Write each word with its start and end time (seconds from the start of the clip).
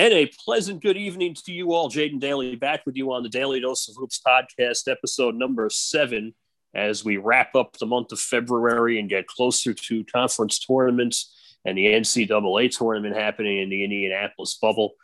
And 0.00 0.14
a 0.14 0.32
pleasant 0.46 0.80
good 0.80 0.96
evening 0.96 1.34
to 1.44 1.52
you 1.52 1.74
all. 1.74 1.90
Jaden 1.90 2.20
Daly 2.20 2.56
back 2.56 2.86
with 2.86 2.96
you 2.96 3.12
on 3.12 3.22
the 3.22 3.28
Daily 3.28 3.60
Dose 3.60 3.86
of 3.86 3.96
Hoops 3.96 4.18
podcast, 4.26 4.90
episode 4.90 5.34
number 5.34 5.68
seven, 5.68 6.32
as 6.74 7.04
we 7.04 7.18
wrap 7.18 7.54
up 7.54 7.76
the 7.76 7.84
month 7.84 8.10
of 8.10 8.18
February 8.18 8.98
and 8.98 9.10
get 9.10 9.26
closer 9.26 9.74
to 9.74 10.04
conference 10.04 10.58
tournaments 10.58 11.58
and 11.66 11.76
the 11.76 11.84
NCAA 11.84 12.74
tournament 12.74 13.14
happening 13.14 13.58
in 13.58 13.68
the 13.68 13.84
Indianapolis 13.84 14.54
bubble. 14.54 14.94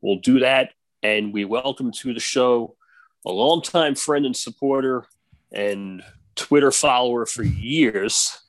We'll 0.00 0.20
do 0.20 0.38
that. 0.38 0.72
And 1.02 1.30
we 1.34 1.44
welcome 1.44 1.92
to 1.92 2.14
the 2.14 2.18
show 2.18 2.74
a 3.26 3.30
longtime 3.30 3.96
friend 3.96 4.24
and 4.24 4.34
supporter 4.34 5.04
and 5.52 6.02
Twitter 6.36 6.72
follower 6.72 7.26
for 7.26 7.42
years 7.42 8.40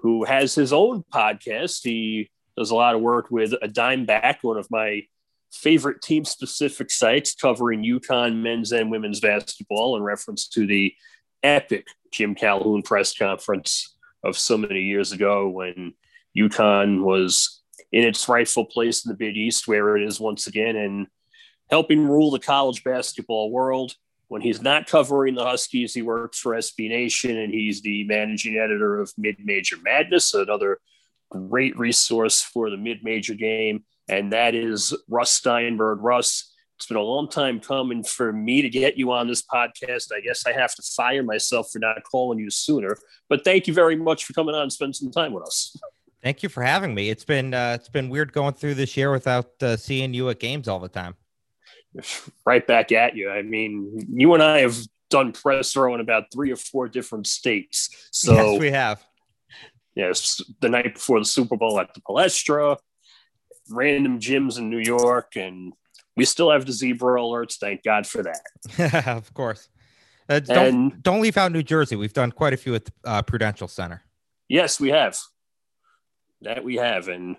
who 0.00 0.24
has 0.24 0.54
his 0.54 0.72
own 0.72 1.04
podcast. 1.12 1.80
He 1.82 2.30
does 2.56 2.70
a 2.70 2.74
lot 2.74 2.94
of 2.94 3.02
work 3.02 3.30
with 3.30 3.52
a 3.60 3.68
dime 3.68 4.06
back, 4.06 4.38
one 4.40 4.56
of 4.56 4.70
my 4.70 5.02
favorite 5.52 6.02
team 6.02 6.24
specific 6.24 6.90
sites 6.90 7.34
covering 7.34 7.84
UConn 7.84 8.36
men's 8.36 8.72
and 8.72 8.90
women's 8.90 9.20
basketball 9.20 9.96
in 9.96 10.02
reference 10.02 10.48
to 10.48 10.66
the 10.66 10.94
epic 11.42 11.86
Jim 12.10 12.34
Calhoun 12.34 12.82
press 12.82 13.16
conference 13.16 13.96
of 14.24 14.38
so 14.38 14.56
many 14.56 14.82
years 14.82 15.12
ago 15.12 15.48
when 15.48 15.94
UConn 16.36 17.02
was 17.02 17.60
in 17.90 18.04
its 18.04 18.28
rightful 18.28 18.64
place 18.64 19.04
in 19.04 19.10
the 19.10 19.16
Big 19.16 19.36
East, 19.36 19.68
where 19.68 19.96
it 19.96 20.02
is 20.02 20.18
once 20.18 20.46
again, 20.46 20.76
and 20.76 21.06
helping 21.70 22.06
rule 22.06 22.30
the 22.30 22.38
college 22.38 22.82
basketball 22.84 23.50
world. 23.50 23.94
When 24.28 24.40
he's 24.40 24.62
not 24.62 24.86
covering 24.86 25.34
the 25.34 25.44
Huskies, 25.44 25.92
he 25.92 26.00
works 26.00 26.38
for 26.38 26.52
SB 26.52 26.88
Nation 26.88 27.36
and 27.36 27.52
he's 27.52 27.82
the 27.82 28.04
managing 28.04 28.56
editor 28.56 28.98
of 28.98 29.12
Mid 29.18 29.36
Major 29.44 29.76
Madness, 29.82 30.32
another 30.32 30.78
great 31.28 31.78
resource 31.78 32.40
for 32.40 32.70
the 32.70 32.76
mid 32.76 33.02
major 33.02 33.34
game 33.34 33.84
and 34.12 34.32
that 34.32 34.54
is 34.54 34.94
Russ 35.08 35.32
Steinberg. 35.32 36.02
Russ, 36.02 36.52
it's 36.76 36.86
been 36.86 36.98
a 36.98 37.02
long 37.02 37.28
time 37.28 37.60
coming 37.60 38.04
for 38.04 38.30
me 38.32 38.60
to 38.60 38.68
get 38.68 38.98
you 38.98 39.10
on 39.12 39.26
this 39.26 39.42
podcast. 39.42 40.12
I 40.14 40.20
guess 40.20 40.46
I 40.46 40.52
have 40.52 40.74
to 40.74 40.82
fire 40.82 41.22
myself 41.22 41.70
for 41.72 41.78
not 41.78 42.02
calling 42.04 42.38
you 42.38 42.50
sooner. 42.50 42.98
But 43.30 43.42
thank 43.42 43.66
you 43.66 43.72
very 43.72 43.96
much 43.96 44.26
for 44.26 44.34
coming 44.34 44.54
on 44.54 44.62
and 44.62 44.72
spending 44.72 44.92
some 44.92 45.10
time 45.10 45.32
with 45.32 45.44
us. 45.44 45.74
Thank 46.22 46.42
you 46.42 46.50
for 46.50 46.62
having 46.62 46.94
me. 46.94 47.08
It's 47.08 47.24
been 47.24 47.54
uh, 47.54 47.76
it's 47.78 47.88
been 47.88 48.10
weird 48.10 48.32
going 48.32 48.52
through 48.52 48.74
this 48.74 48.96
year 48.96 49.10
without 49.10 49.50
uh, 49.62 49.76
seeing 49.76 50.12
you 50.12 50.28
at 50.28 50.38
games 50.38 50.68
all 50.68 50.78
the 50.78 50.88
time. 50.88 51.14
Right 52.44 52.66
back 52.66 52.90
at 52.90 53.16
you. 53.16 53.30
I 53.30 53.42
mean, 53.42 54.06
you 54.12 54.34
and 54.34 54.42
I 54.42 54.58
have 54.58 54.76
done 55.10 55.32
press 55.32 55.76
row 55.76 55.94
in 55.94 56.00
about 56.00 56.24
three 56.32 56.50
or 56.50 56.56
four 56.56 56.88
different 56.88 57.26
states. 57.26 58.08
So 58.10 58.32
yes, 58.34 58.60
we 58.60 58.70
have. 58.70 59.04
Yes, 59.94 60.40
the 60.60 60.70
night 60.70 60.94
before 60.94 61.18
the 61.18 61.24
Super 61.24 61.56
Bowl 61.56 61.78
at 61.78 61.94
the 61.94 62.00
Palestra, 62.00 62.78
random 63.72 64.20
gyms 64.20 64.58
in 64.58 64.70
New 64.70 64.78
York, 64.78 65.36
and 65.36 65.72
we 66.16 66.24
still 66.24 66.50
have 66.50 66.66
the 66.66 66.72
zebra 66.72 67.20
alerts. 67.20 67.56
Thank 67.56 67.82
God 67.82 68.06
for 68.06 68.22
that. 68.22 69.06
of 69.06 69.32
course. 69.34 69.68
Uh, 70.28 70.40
don't 70.40 70.66
and, 70.66 71.02
don't 71.02 71.20
leave 71.20 71.36
out 71.36 71.52
New 71.52 71.62
Jersey. 71.62 71.96
We've 71.96 72.12
done 72.12 72.32
quite 72.32 72.52
a 72.52 72.56
few 72.56 72.74
at 72.74 72.88
uh, 73.04 73.22
Prudential 73.22 73.68
Center. 73.68 74.02
Yes, 74.48 74.78
we 74.78 74.90
have. 74.90 75.18
That 76.42 76.64
we 76.64 76.76
have, 76.76 77.08
and 77.08 77.36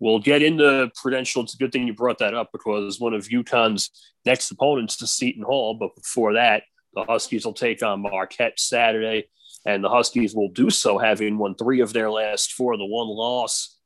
we'll 0.00 0.20
get 0.20 0.42
into 0.42 0.90
Prudential. 1.00 1.42
It's 1.42 1.54
a 1.54 1.58
good 1.58 1.72
thing 1.72 1.86
you 1.86 1.94
brought 1.94 2.18
that 2.18 2.34
up 2.34 2.50
because 2.52 3.00
one 3.00 3.14
of 3.14 3.28
UConn's 3.28 3.90
next 4.24 4.50
opponents 4.50 5.00
is 5.00 5.10
Seton 5.10 5.42
Hall. 5.42 5.74
But 5.74 5.94
before 5.96 6.34
that, 6.34 6.64
the 6.94 7.04
Huskies 7.04 7.44
will 7.44 7.52
take 7.52 7.82
on 7.82 8.02
Marquette 8.02 8.58
Saturday, 8.58 9.28
and 9.64 9.82
the 9.82 9.88
Huskies 9.88 10.34
will 10.34 10.50
do 10.50 10.70
so 10.70 10.98
having 10.98 11.38
won 11.38 11.54
three 11.54 11.80
of 11.80 11.92
their 11.92 12.10
last 12.10 12.52
four. 12.52 12.76
The 12.76 12.84
one 12.84 13.08
loss 13.08 13.76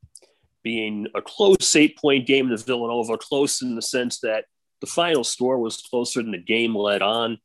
being 0.68 1.06
a 1.14 1.22
close 1.22 1.74
eight 1.76 1.96
point 1.96 2.26
game 2.26 2.50
to 2.50 2.56
Villanova, 2.58 3.16
close 3.16 3.62
in 3.62 3.74
the 3.74 3.80
sense 3.80 4.20
that 4.20 4.44
the 4.82 4.86
final 4.86 5.24
score 5.24 5.58
was 5.58 5.78
closer 5.80 6.20
than 6.20 6.32
the 6.32 6.36
game 6.36 6.76
led 6.76 7.00
on. 7.00 7.38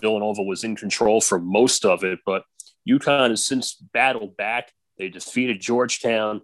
Villanova 0.00 0.42
was 0.42 0.64
in 0.64 0.76
control 0.76 1.20
for 1.20 1.38
most 1.38 1.84
of 1.84 2.04
it, 2.04 2.20
but 2.24 2.42
UConn 2.88 3.28
has 3.28 3.44
since 3.44 3.74
battled 3.74 4.34
back. 4.38 4.72
They 4.96 5.10
defeated 5.10 5.60
Georgetown 5.60 6.40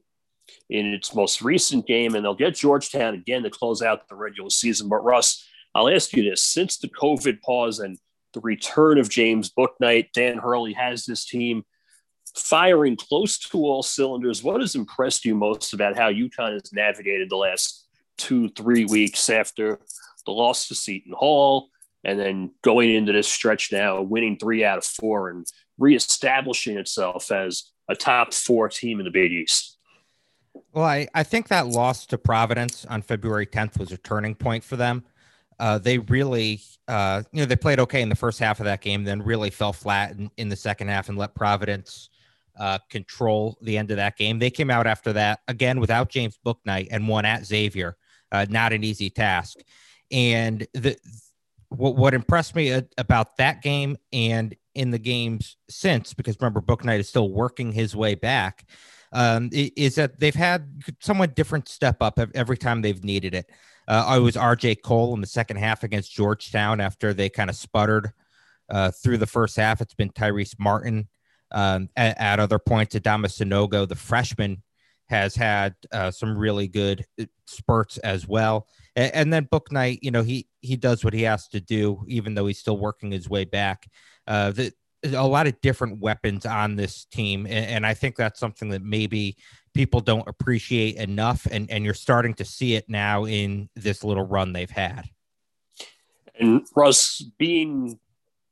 in 0.68 0.92
its 0.92 1.14
most 1.14 1.40
recent 1.40 1.86
game, 1.86 2.14
and 2.14 2.22
they'll 2.22 2.34
get 2.34 2.54
Georgetown 2.54 3.14
again 3.14 3.42
to 3.44 3.48
close 3.48 3.80
out 3.80 4.06
the 4.06 4.14
regular 4.14 4.50
season. 4.50 4.90
But 4.90 5.04
Russ, 5.04 5.42
I'll 5.74 5.88
ask 5.88 6.12
you 6.12 6.22
this: 6.22 6.44
since 6.44 6.76
the 6.76 6.88
COVID 6.88 7.40
pause 7.40 7.78
and 7.78 7.96
the 8.34 8.40
return 8.40 8.98
of 8.98 9.08
James 9.08 9.50
Bouknight, 9.50 10.12
Dan 10.12 10.36
Hurley 10.36 10.74
has 10.74 11.06
this 11.06 11.24
team 11.24 11.64
firing 12.36 12.96
close 12.96 13.38
to 13.38 13.58
all 13.58 13.82
cylinders. 13.82 14.42
What 14.42 14.60
has 14.60 14.74
impressed 14.74 15.24
you 15.24 15.34
most 15.34 15.72
about 15.72 15.96
how 15.96 16.10
UConn 16.10 16.52
has 16.52 16.72
navigated 16.72 17.30
the 17.30 17.36
last 17.36 17.86
two, 18.18 18.48
three 18.50 18.84
weeks 18.84 19.28
after 19.30 19.80
the 20.24 20.32
loss 20.32 20.68
to 20.68 20.74
Seton 20.74 21.14
Hall 21.16 21.70
and 22.04 22.18
then 22.18 22.50
going 22.62 22.94
into 22.94 23.12
this 23.12 23.28
stretch 23.28 23.72
now, 23.72 24.00
winning 24.02 24.38
three 24.38 24.64
out 24.64 24.78
of 24.78 24.84
four 24.84 25.30
and 25.30 25.46
reestablishing 25.78 26.78
itself 26.78 27.30
as 27.32 27.70
a 27.88 27.96
top 27.96 28.32
four 28.32 28.68
team 28.68 29.00
in 29.00 29.04
the 29.04 29.10
Big 29.10 29.32
East? 29.32 29.78
Well, 30.72 30.84
I, 30.84 31.08
I 31.14 31.22
think 31.22 31.48
that 31.48 31.66
loss 31.66 32.06
to 32.06 32.18
Providence 32.18 32.84
on 32.84 33.02
February 33.02 33.46
10th 33.46 33.78
was 33.78 33.92
a 33.92 33.98
turning 33.98 34.34
point 34.34 34.62
for 34.62 34.76
them. 34.76 35.04
Uh, 35.58 35.78
they 35.78 35.98
really, 35.98 36.60
uh, 36.86 37.22
you 37.32 37.40
know, 37.40 37.46
they 37.46 37.56
played 37.56 37.80
okay 37.80 38.02
in 38.02 38.08
the 38.08 38.14
first 38.14 38.38
half 38.38 38.60
of 38.60 38.64
that 38.66 38.82
game, 38.82 39.04
then 39.04 39.22
really 39.22 39.50
fell 39.50 39.72
flat 39.72 40.12
in, 40.12 40.30
in 40.36 40.48
the 40.48 40.56
second 40.56 40.88
half 40.88 41.08
and 41.08 41.16
let 41.16 41.34
Providence 41.34 42.10
uh, 42.58 42.78
control 42.90 43.58
the 43.60 43.78
end 43.78 43.90
of 43.90 43.96
that 43.98 44.16
game. 44.16 44.38
They 44.38 44.50
came 44.50 44.70
out 44.70 44.86
after 44.86 45.12
that 45.14 45.40
again 45.48 45.80
without 45.80 46.08
James 46.08 46.38
Bouknight 46.44 46.88
and 46.90 47.08
won 47.08 47.24
at 47.24 47.44
Xavier. 47.44 47.96
Uh, 48.32 48.46
not 48.48 48.72
an 48.72 48.84
easy 48.84 49.10
task. 49.10 49.58
And 50.10 50.66
the 50.74 50.96
what, 51.68 51.96
what 51.96 52.14
impressed 52.14 52.54
me 52.54 52.82
about 52.98 53.36
that 53.36 53.62
game 53.62 53.96
and 54.12 54.54
in 54.74 54.90
the 54.90 54.98
games 54.98 55.56
since, 55.68 56.14
because 56.14 56.36
remember 56.40 56.60
Bouknight 56.60 57.00
is 57.00 57.08
still 57.08 57.30
working 57.30 57.72
his 57.72 57.96
way 57.96 58.14
back, 58.14 58.68
um, 59.12 59.48
is 59.52 59.94
that 59.94 60.20
they've 60.20 60.34
had 60.34 60.82
somewhat 61.00 61.34
different 61.34 61.68
step 61.68 61.96
up 62.00 62.18
every 62.34 62.58
time 62.58 62.82
they've 62.82 63.04
needed 63.04 63.34
it. 63.34 63.50
Uh, 63.88 64.04
I 64.06 64.18
was 64.18 64.36
RJ 64.36 64.82
Cole 64.82 65.14
in 65.14 65.20
the 65.20 65.26
second 65.26 65.58
half 65.58 65.84
against 65.84 66.12
Georgetown 66.12 66.80
after 66.80 67.14
they 67.14 67.28
kind 67.28 67.48
of 67.48 67.56
sputtered 67.56 68.12
uh, 68.68 68.90
through 68.90 69.18
the 69.18 69.26
first 69.26 69.56
half. 69.56 69.80
It's 69.80 69.94
been 69.94 70.10
Tyrese 70.10 70.56
Martin 70.58 71.08
um, 71.52 71.88
at, 71.96 72.20
at, 72.20 72.40
other 72.40 72.58
points, 72.58 72.94
Adama 72.94 73.26
Sanogo, 73.26 73.88
the 73.88 73.94
freshman, 73.94 74.62
has 75.08 75.36
had 75.36 75.74
uh, 75.92 76.10
some 76.10 76.36
really 76.36 76.66
good 76.66 77.04
uh, 77.20 77.24
spurts 77.46 77.98
as 77.98 78.26
well. 78.26 78.66
And, 78.96 79.14
and, 79.14 79.32
then 79.32 79.46
Bouknight, 79.46 80.00
you 80.02 80.10
know, 80.10 80.22
he 80.22 80.48
he 80.60 80.76
does 80.76 81.04
what 81.04 81.14
he 81.14 81.22
has 81.22 81.48
to 81.48 81.60
do, 81.60 82.04
even 82.08 82.34
though 82.34 82.46
he's 82.46 82.58
still 82.58 82.78
working 82.78 83.12
his 83.12 83.28
way 83.28 83.44
back. 83.44 83.86
Uh, 84.26 84.50
the, 84.50 84.72
a 85.04 85.26
lot 85.26 85.46
of 85.46 85.60
different 85.60 86.00
weapons 86.00 86.44
on 86.44 86.74
this 86.74 87.04
team, 87.04 87.46
and, 87.46 87.66
and 87.66 87.86
I 87.86 87.94
think 87.94 88.16
that's 88.16 88.40
something 88.40 88.70
that 88.70 88.82
maybe 88.82 89.36
people 89.74 90.00
don't 90.00 90.26
appreciate 90.26 90.96
enough, 90.96 91.46
and 91.50 91.70
and 91.70 91.84
you're 91.84 91.94
starting 91.94 92.34
to 92.34 92.44
see 92.44 92.74
it 92.74 92.88
now 92.88 93.24
in 93.24 93.68
this 93.76 94.02
little 94.02 94.26
run 94.26 94.52
they've 94.52 94.70
had. 94.70 95.04
And 96.38 96.66
Russ, 96.74 97.22
being 97.38 97.98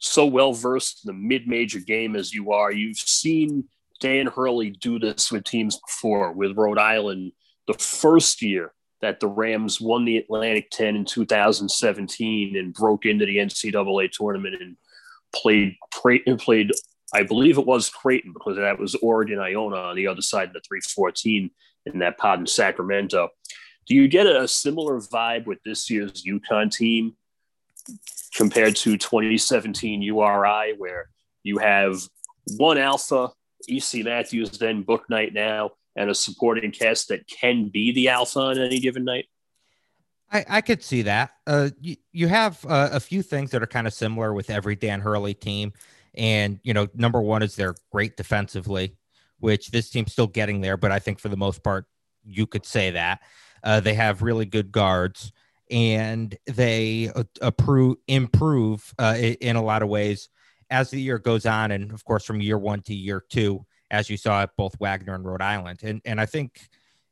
so 0.04 0.26
well 0.26 0.52
versed 0.52 1.04
in 1.04 1.08
the 1.08 1.18
mid 1.18 1.48
major 1.48 1.80
game 1.80 2.14
as 2.14 2.32
you 2.32 2.52
are, 2.52 2.70
you've 2.70 2.98
seen 2.98 3.64
Dan 4.00 4.26
Hurley 4.26 4.70
do 4.70 4.98
this 4.98 5.32
with 5.32 5.44
teams 5.44 5.78
before, 5.78 6.32
with 6.32 6.56
Rhode 6.56 6.78
Island 6.78 7.32
the 7.66 7.74
first 7.74 8.42
year 8.42 8.74
that 9.00 9.20
the 9.20 9.26
Rams 9.26 9.80
won 9.80 10.04
the 10.04 10.18
Atlantic 10.18 10.70
10 10.70 10.96
in 10.96 11.04
2017 11.06 12.56
and 12.56 12.74
broke 12.74 13.06
into 13.06 13.24
the 13.24 13.38
NCAA 13.38 14.10
tournament 14.10 14.56
and 14.60 14.76
played 15.34 15.76
played 15.90 16.72
I 17.14 17.22
believe 17.22 17.58
it 17.58 17.66
was 17.66 17.88
Creighton 17.88 18.32
because 18.34 18.56
that 18.56 18.78
was 18.78 18.94
Oregon 18.96 19.38
Iona 19.38 19.76
on 19.76 19.96
the 19.96 20.06
other 20.06 20.22
side 20.22 20.48
of 20.48 20.54
the 20.54 20.60
314 20.60 21.50
in 21.86 21.98
that 22.00 22.18
pod 22.18 22.40
in 22.40 22.46
Sacramento. 22.46 23.30
Do 23.86 23.94
you 23.94 24.08
get 24.08 24.26
a 24.26 24.46
similar 24.48 25.00
vibe 25.00 25.46
with 25.46 25.62
this 25.64 25.88
year's 25.88 26.24
UConn 26.24 26.70
team 26.70 27.16
compared 28.34 28.76
to 28.76 28.96
2017 28.96 30.02
URI, 30.02 30.74
where 30.76 31.08
you 31.42 31.58
have 31.58 32.00
one 32.56 32.78
alpha, 32.78 33.30
EC 33.68 34.04
Matthews, 34.04 34.58
then 34.58 34.84
Bouknight 34.84 35.32
now, 35.32 35.70
and 35.96 36.10
a 36.10 36.14
supporting 36.14 36.72
cast 36.72 37.08
that 37.08 37.26
can 37.28 37.68
be 37.68 37.92
the 37.92 38.08
alpha 38.08 38.40
on 38.40 38.58
any 38.58 38.80
given 38.80 39.04
night? 39.04 39.26
I, 40.32 40.44
I 40.48 40.60
could 40.60 40.82
see 40.82 41.02
that. 41.02 41.30
Uh, 41.46 41.70
you, 41.80 41.96
you 42.12 42.26
have 42.28 42.64
uh, 42.66 42.90
a 42.92 43.00
few 43.00 43.22
things 43.22 43.50
that 43.52 43.62
are 43.62 43.68
kind 43.68 43.86
of 43.86 43.92
similar 43.92 44.32
with 44.32 44.50
every 44.50 44.74
Dan 44.74 45.00
Hurley 45.00 45.34
team. 45.34 45.72
And, 46.14 46.58
you 46.64 46.74
know, 46.74 46.88
number 46.94 47.20
one 47.20 47.42
is 47.42 47.54
they're 47.54 47.76
great 47.92 48.16
defensively, 48.16 48.96
which 49.38 49.70
this 49.70 49.90
team's 49.90 50.12
still 50.12 50.26
getting 50.26 50.60
there, 50.60 50.76
but 50.76 50.90
I 50.90 50.98
think 50.98 51.20
for 51.20 51.28
the 51.28 51.36
most 51.36 51.62
part, 51.62 51.86
you 52.24 52.46
could 52.46 52.66
say 52.66 52.90
that. 52.92 53.20
Uh, 53.62 53.80
they 53.80 53.94
have 53.94 54.22
really 54.22 54.46
good 54.46 54.72
guards 54.72 55.32
and 55.70 56.36
they 56.46 57.10
approve, 57.40 57.96
improve 58.08 58.92
uh, 58.98 59.16
in 59.18 59.56
a 59.56 59.62
lot 59.62 59.82
of 59.82 59.88
ways 59.88 60.28
as 60.70 60.90
the 60.90 61.00
year 61.00 61.18
goes 61.18 61.46
on, 61.46 61.70
and 61.70 61.92
of 61.92 62.04
course 62.04 62.24
from 62.24 62.40
year 62.40 62.58
one 62.58 62.82
to 62.82 62.94
year 62.94 63.22
two, 63.28 63.64
as 63.90 64.10
you 64.10 64.16
saw 64.16 64.42
at 64.42 64.56
both 64.56 64.78
Wagner 64.80 65.14
and 65.14 65.24
Rhode 65.24 65.42
Island. 65.42 65.80
And 65.82 66.00
and 66.04 66.20
I 66.20 66.26
think 66.26 66.68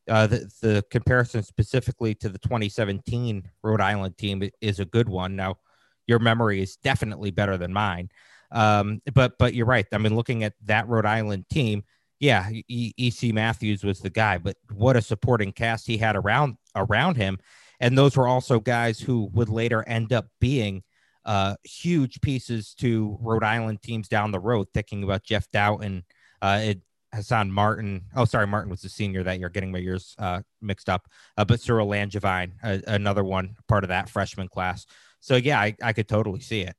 uh, 0.09 0.27
the, 0.27 0.53
the 0.61 0.85
comparison 0.91 1.43
specifically 1.43 2.15
to 2.17 2.29
the 2.29 2.39
2017 2.39 3.49
Rhode 3.63 3.81
Island 3.81 4.19
team 4.19 4.49
is 4.61 4.81
a 4.81 4.85
good 4.85 5.09
one. 5.09 5.37
Now, 5.37 5.59
your 6.07 6.19
memory 6.19 6.61
is 6.61 6.77
definitely 6.77 7.31
better 7.31 7.57
than 7.57 7.73
mine. 7.73 8.11
Um, 8.51 9.01
but 9.15 9.39
but 9.39 9.55
you're 9.55 9.67
right. 9.67 9.87
I 9.93 9.99
mean, 9.99 10.15
looking 10.15 10.45
at 10.45 10.55
that 10.65 10.89
Rhode 10.89 11.07
Island 11.07 11.47
team, 11.49 11.85
yeah, 12.21 12.51
EC 12.69 13.33
Matthews 13.33 13.83
was 13.83 14.01
the 14.01 14.11
guy, 14.11 14.39
but 14.39 14.57
what 14.75 14.97
a 14.97 15.03
supporting 15.03 15.53
cast 15.53 15.87
he 15.87 15.97
had 15.97 16.17
around 16.17 16.57
around 16.77 17.17
him, 17.17 17.39
and 17.83 17.99
those 17.99 18.17
were 18.17 18.29
also 18.29 18.61
guys 18.61 19.01
who 19.01 19.29
would 19.33 19.49
later 19.49 19.85
end 19.87 20.13
up 20.13 20.29
being 20.41 20.85
uh, 21.25 21.57
huge 21.65 22.21
pieces 22.21 22.75
to 22.75 23.19
Rhode 23.21 23.43
Island 23.43 23.83
teams 23.83 24.09
down 24.09 24.31
the 24.31 24.41
road. 24.41 24.69
Thinking 24.73 25.03
about 25.03 25.25
Jeff 25.25 25.51
Dowtin, 25.51 26.05
uh, 26.41 26.61
it, 26.63 26.81
Hassan 27.13 27.51
Martin. 27.51 28.03
Oh, 28.15 28.25
sorry, 28.25 28.47
Martin 28.47 28.71
was 28.71 28.83
the 28.83 28.89
senior 28.89 29.25
that 29.25 29.41
year. 29.41 29.49
Getting 29.49 29.73
my 29.73 29.79
years 29.79 30.15
uh, 30.21 30.43
mixed 30.61 30.89
up. 30.89 31.09
Uh, 31.37 31.45
but 31.45 31.61
Cyril 31.61 31.89
Langevin, 31.89 32.53
another 32.87 33.25
one 33.25 33.57
part 33.67 33.83
of 33.83 33.89
that 33.89 34.09
freshman 34.09 34.47
class. 34.47 34.87
So 35.19 35.35
yeah, 35.35 35.61
I, 35.61 35.75
I 35.83 35.93
could 35.93 36.09
totally 36.09 36.41
see 36.41 36.61
it. 36.61 36.77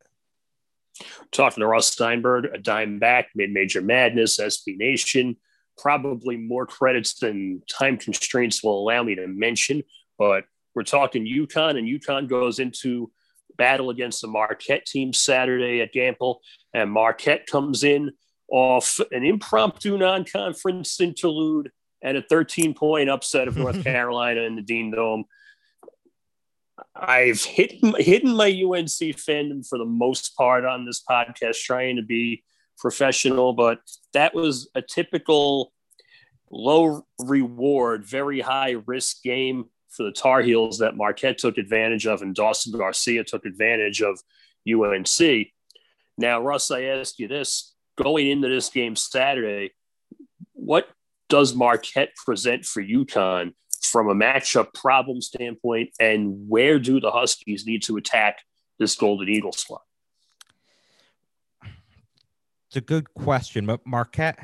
Talking 1.33 1.61
to 1.61 1.67
Russ 1.67 1.87
Steinberg, 1.87 2.45
a 2.53 2.57
dime 2.57 2.97
back, 2.99 3.27
mid 3.35 3.51
major 3.51 3.81
madness, 3.81 4.39
SB 4.39 4.77
Nation. 4.77 5.35
Probably 5.77 6.37
more 6.37 6.65
credits 6.65 7.15
than 7.19 7.61
time 7.69 7.97
constraints 7.97 8.63
will 8.63 8.79
allow 8.79 9.03
me 9.03 9.15
to 9.15 9.27
mention, 9.27 9.83
but 10.17 10.45
we're 10.75 10.83
talking 10.83 11.25
UConn, 11.25 11.77
and 11.77 11.87
UConn 11.87 12.27
goes 12.27 12.59
into 12.59 13.11
battle 13.57 13.89
against 13.89 14.21
the 14.21 14.27
Marquette 14.27 14.85
team 14.85 15.13
Saturday 15.13 15.81
at 15.81 15.93
Gampel, 15.93 16.37
and 16.73 16.91
Marquette 16.91 17.47
comes 17.47 17.83
in 17.83 18.11
off 18.49 18.99
an 19.11 19.23
impromptu 19.23 19.97
non-conference 19.97 20.99
interlude 20.99 21.71
and 22.01 22.17
a 22.17 22.21
13 22.21 22.73
point 22.73 23.09
upset 23.09 23.47
of 23.47 23.57
North 23.57 23.83
Carolina 23.83 24.41
in 24.41 24.55
the 24.55 24.61
Dean 24.61 24.91
Dome. 24.91 25.25
I've 26.95 27.43
hidden 27.43 28.35
my 28.35 28.47
UNC 28.47 28.99
fandom 29.17 29.67
for 29.67 29.77
the 29.77 29.85
most 29.85 30.35
part 30.35 30.65
on 30.65 30.85
this 30.85 31.03
podcast, 31.07 31.61
trying 31.61 31.95
to 31.95 32.01
be 32.01 32.43
professional, 32.77 33.53
but 33.53 33.79
that 34.13 34.33
was 34.33 34.69
a 34.75 34.81
typical 34.81 35.71
low 36.51 37.05
reward, 37.19 38.05
very 38.05 38.41
high 38.41 38.71
risk 38.85 39.23
game 39.23 39.65
for 39.95 40.03
the 40.03 40.11
Tar 40.11 40.41
Heels 40.41 40.79
that 40.79 40.97
Marquette 40.97 41.37
took 41.37 41.57
advantage 41.57 42.05
of 42.07 42.21
and 42.21 42.33
Dawson 42.35 42.77
Garcia 42.77 43.23
took 43.23 43.45
advantage 43.45 44.01
of 44.01 44.19
UNC. 44.67 45.47
Now, 46.17 46.41
Russ, 46.41 46.71
I 46.71 46.83
ask 46.83 47.19
you 47.19 47.27
this 47.27 47.73
going 47.95 48.27
into 48.27 48.47
this 48.47 48.69
game 48.69 48.95
Saturday, 48.95 49.71
what 50.53 50.87
does 51.29 51.55
Marquette 51.55 52.15
present 52.15 52.65
for 52.65 52.81
UConn 52.81 53.53
from 53.81 54.09
a 54.09 54.15
matchup 54.15 54.73
problem 54.73 55.21
standpoint, 55.21 55.89
and 55.99 56.47
where 56.47 56.79
do 56.79 56.99
the 56.99 57.11
Huskies 57.11 57.65
need 57.65 57.83
to 57.83 57.97
attack 57.97 58.39
this 58.79 58.95
Golden 58.95 59.29
Eagle 59.29 59.51
squad? 59.51 59.81
It's 62.67 62.77
a 62.77 62.81
good 62.81 63.13
question, 63.13 63.65
but 63.65 63.85
Marquette. 63.85 64.39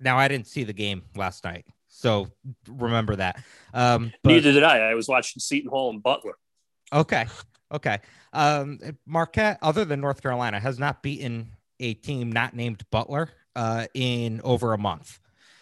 Now, 0.00 0.18
I 0.18 0.26
didn't 0.28 0.48
see 0.48 0.64
the 0.64 0.72
game 0.72 1.02
last 1.14 1.44
night, 1.44 1.66
so 2.04 2.28
remember 2.68 3.16
that. 3.16 3.42
Um, 3.72 4.12
but, 4.22 4.32
Neither 4.32 4.52
did 4.52 4.62
I. 4.62 4.90
I 4.90 4.94
was 4.94 5.08
watching 5.08 5.40
Seton 5.40 5.70
Hall 5.70 5.88
and 5.88 6.02
Butler. 6.02 6.34
Okay, 6.92 7.24
okay. 7.72 7.98
Um, 8.34 8.78
Marquette, 9.06 9.58
other 9.62 9.86
than 9.86 10.02
North 10.02 10.20
Carolina, 10.20 10.60
has 10.60 10.78
not 10.78 11.02
beaten 11.02 11.52
a 11.80 11.94
team 11.94 12.30
not 12.30 12.54
named 12.54 12.84
Butler 12.90 13.30
uh, 13.56 13.86
in 13.94 14.42
over 14.44 14.74
a 14.74 14.78
month. 14.78 15.18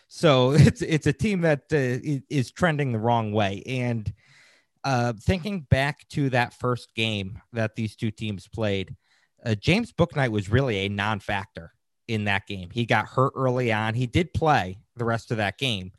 So 0.08 0.50
it's 0.56 0.82
it's 0.82 1.06
a 1.06 1.12
team 1.12 1.42
that 1.42 1.60
uh, 1.72 2.18
is 2.28 2.50
trending 2.50 2.90
the 2.90 2.98
wrong 2.98 3.30
way. 3.30 3.62
And 3.64 4.12
uh, 4.82 5.12
thinking 5.12 5.60
back 5.60 6.08
to 6.08 6.28
that 6.30 6.54
first 6.54 6.92
game 6.96 7.40
that 7.52 7.76
these 7.76 7.94
two 7.94 8.10
teams 8.10 8.48
played, 8.48 8.96
uh, 9.46 9.54
James 9.54 9.92
Bouknight 9.92 10.30
was 10.30 10.50
really 10.50 10.78
a 10.78 10.88
non-factor 10.88 11.72
in 12.08 12.24
that 12.24 12.48
game. 12.48 12.68
He 12.72 12.84
got 12.84 13.06
hurt 13.06 13.32
early 13.36 13.72
on. 13.72 13.94
He 13.94 14.08
did 14.08 14.34
play 14.34 14.78
the 14.96 15.04
rest 15.04 15.30
of 15.30 15.36
that 15.38 15.58
game, 15.58 15.92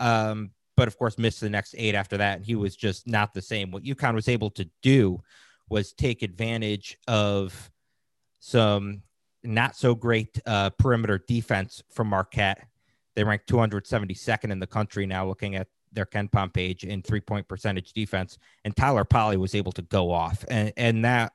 um, 0.00 0.50
but 0.76 0.88
of 0.88 0.98
course 0.98 1.18
missed 1.18 1.40
the 1.40 1.50
next 1.50 1.74
eight 1.78 1.94
after 1.94 2.16
that. 2.16 2.38
And 2.38 2.44
he 2.44 2.56
was 2.56 2.74
just 2.74 3.06
not 3.06 3.34
the 3.34 3.42
same. 3.42 3.70
What 3.70 3.84
UConn 3.84 4.14
was 4.14 4.28
able 4.28 4.50
to 4.50 4.68
do 4.82 5.20
was 5.68 5.92
take 5.92 6.22
advantage 6.22 6.98
of 7.06 7.70
some 8.40 9.02
not 9.44 9.76
so 9.76 9.94
great 9.94 10.40
uh, 10.46 10.70
perimeter 10.70 11.18
defense 11.18 11.82
from 11.90 12.08
Marquette 12.08 12.66
they 13.20 13.24
ranked 13.24 13.48
272nd 13.48 14.50
in 14.50 14.60
the 14.60 14.66
country 14.66 15.06
now, 15.06 15.26
looking 15.26 15.56
at 15.56 15.68
their 15.92 16.06
KenPom 16.06 16.52
page 16.52 16.84
in 16.84 17.02
three 17.02 17.20
point 17.20 17.48
percentage 17.48 17.92
defense. 17.92 18.38
And 18.64 18.76
Tyler 18.76 19.04
Polley 19.04 19.36
was 19.36 19.54
able 19.54 19.72
to 19.72 19.82
go 19.82 20.12
off. 20.12 20.44
And, 20.48 20.72
and 20.76 21.04
that 21.04 21.32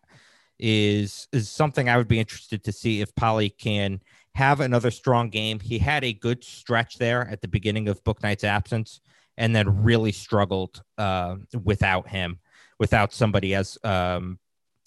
is, 0.58 1.28
is 1.32 1.50
something 1.50 1.90
I 1.90 1.98
would 1.98 2.08
be 2.08 2.20
interested 2.20 2.64
to 2.64 2.72
see 2.72 3.02
if 3.02 3.14
Polley 3.16 3.50
can 3.50 4.02
have 4.36 4.60
another 4.60 4.92
strong 4.92 5.30
game. 5.30 5.62
He 5.62 5.80
had 5.80 6.04
a 6.04 6.12
good 6.12 6.44
stretch 6.44 6.98
there 6.98 7.28
at 7.30 7.42
the 7.42 7.48
beginning 7.48 7.88
of 7.88 8.04
Bouknight's 8.04 8.44
absence 8.44 9.00
and 9.38 9.56
then 9.56 9.84
really 9.84 10.12
struggled 10.12 10.84
uh, 10.98 11.38
without 11.64 12.10
him, 12.10 12.40
without 12.78 13.14
somebody 13.14 13.56
as, 13.56 13.78
um, 13.86 14.38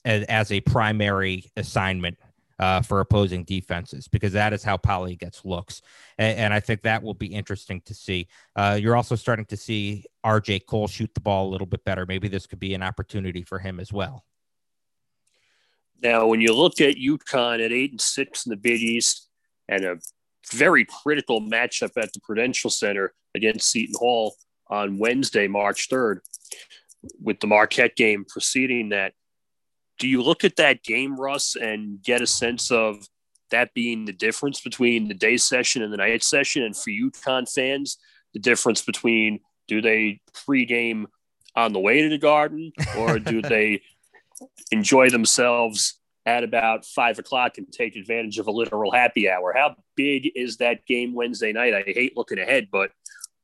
as, 0.05 0.25
as 0.25 0.53
a 0.53 0.61
primary 0.61 1.51
assignment 1.57 2.19
uh, 2.59 2.83
for 2.83 3.01
opposing 3.01 3.43
defenses 3.45 4.07
because 4.07 4.35
that 4.35 4.53
is 4.53 4.63
how 4.63 4.77
Polley 4.77 5.17
gets 5.17 5.47
looks. 5.47 5.81
And, 6.19 6.39
and, 6.39 6.55
I 6.55 6.61
think 6.61 6.83
that 6.83 7.03
will 7.03 7.15
be 7.15 7.29
interesting 7.29 7.81
to 7.87 7.95
see. 7.95 8.29
Uh, 8.55 8.79
you're 8.79 8.97
also 8.97 9.15
starting 9.15 9.47
to 9.47 9.57
see 9.57 10.05
RJ 10.27 10.67
Cole 10.67 10.89
shoot 10.89 11.11
the 11.15 11.21
ball 11.21 11.49
a 11.49 11.51
little 11.51 11.67
bit 11.67 11.85
better. 11.85 12.05
Maybe 12.05 12.29
this 12.29 12.47
could 12.47 12.61
be 12.61 12.75
an 12.75 12.83
opportunity 12.83 13.43
for 13.43 13.59
him 13.61 13.81
as 13.81 13.93
well. 13.93 14.25
Now, 16.03 16.27
when 16.27 16.41
you 16.41 16.53
look 16.53 16.81
at 16.81 16.97
UConn 16.97 17.65
at 17.65 17.73
eight 17.73 17.93
and 17.93 18.01
six 18.01 18.45
in 18.45 18.51
the 18.51 18.57
Big 18.57 18.83
East 18.83 19.28
and 19.69 19.85
a 19.85 19.99
very 20.53 20.85
critical 20.85 21.41
matchup 21.41 21.91
at 21.97 22.13
the 22.13 22.21
Prudential 22.21 22.71
Center 22.71 23.13
against 23.35 23.71
Seton 23.71 23.95
Hall 23.99 24.35
on 24.71 24.99
Wednesday, 24.99 25.49
March 25.49 25.89
3rd, 25.89 26.21
with 27.21 27.41
the 27.41 27.47
Marquette 27.47 27.97
game 27.97 28.25
preceding 28.27 28.91
that, 28.91 29.13
do 29.99 30.09
you 30.09 30.23
look 30.23 30.45
at 30.45 30.57
that 30.57 30.83
game, 30.83 31.17
Russ, 31.19 31.57
and 31.57 32.03
get 32.03 32.23
a 32.23 32.27
sense 32.27 32.71
of 32.71 33.07
that 33.51 33.75
being 33.75 34.05
the 34.05 34.13
difference 34.13 34.61
between 34.61 35.09
the 35.09 35.15
day 35.15 35.37
session 35.37 35.83
and 35.83 35.93
the 35.93 35.97
night 35.97 36.23
session? 36.23 36.63
And 36.63 36.77
for 36.77 36.91
UConn 36.91 37.53
fans, 37.53 37.99
the 38.33 38.39
difference 38.39 38.83
between 38.83 39.41
do 39.67 39.81
they 39.81 40.21
pregame 40.33 41.07
on 41.57 41.73
the 41.73 41.81
way 41.81 42.03
to 42.03 42.09
the 42.09 42.19
garden 42.19 42.73
or 42.97 43.19
do 43.19 43.43
they 43.43 43.83
enjoy 44.71 45.11
themselves 45.11 45.98
at 46.29 46.45
about 46.45 46.85
five 46.85 47.19
o'clock 47.19 47.57
and 47.57 47.71
take 47.73 47.97
advantage 47.97 48.39
of 48.39 48.47
a 48.47 48.51
literal 48.51 48.93
happy 48.93 49.31
hour? 49.31 49.55
How 49.57 49.77
big 49.97 50.31
is 50.35 50.59
that 50.59 50.85
game 50.87 51.15
Wednesday 51.15 51.53
night? 51.53 51.75
I 51.75 51.83
hate 51.87 52.17
looking 52.17 52.39
ahead, 52.39 52.69
but 52.71 52.91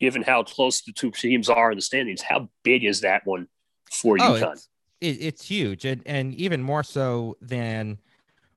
given 0.00 0.22
how 0.22 0.42
close 0.42 0.82
the 0.82 0.92
two 0.92 1.10
teams 1.10 1.48
are 1.48 1.70
in 1.70 1.78
the 1.78 1.82
standings, 1.82 2.20
how 2.20 2.50
big 2.62 2.84
is 2.84 3.00
that 3.00 3.26
one 3.26 3.48
for 3.90 4.16
oh, 4.20 4.34
UConn? 4.34 4.66
it, 5.00 5.18
it's 5.20 5.46
huge, 5.46 5.84
and 5.84 6.02
and 6.06 6.34
even 6.34 6.62
more 6.62 6.82
so 6.82 7.36
than 7.40 7.98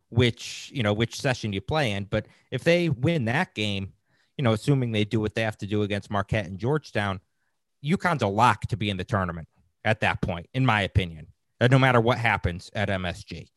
which 0.10 0.72
you 0.74 0.84
know 0.84 0.94
which 0.94 1.20
session 1.20 1.54
you 1.54 1.62
play 1.62 1.92
in. 1.92 2.06
But 2.06 2.28
if 2.52 2.64
they 2.64 2.90
win 2.90 3.26
that 3.26 3.54
game, 3.54 3.94
you 4.38 4.44
know, 4.44 4.54
assuming 4.54 4.92
they 4.92 5.06
do 5.06 5.20
what 5.20 5.36
they 5.36 5.42
have 5.42 5.58
to 5.60 5.68
do 5.68 5.84
against 5.84 6.10
Marquette 6.10 6.46
and 6.46 6.58
Georgetown, 6.58 7.20
UConn's 7.84 8.24
a 8.24 8.28
lock 8.28 8.68
to 8.68 8.78
be 8.78 8.90
in 8.90 8.98
the 8.98 9.04
tournament 9.04 9.48
at 9.84 10.00
that 10.02 10.22
point, 10.22 10.48
in 10.54 10.66
my 10.66 10.82
opinion. 10.82 11.28
No 11.60 11.80
matter 11.80 12.00
what 12.00 12.20
happens 12.20 12.70
at 12.76 12.90
MSG, 12.90 13.48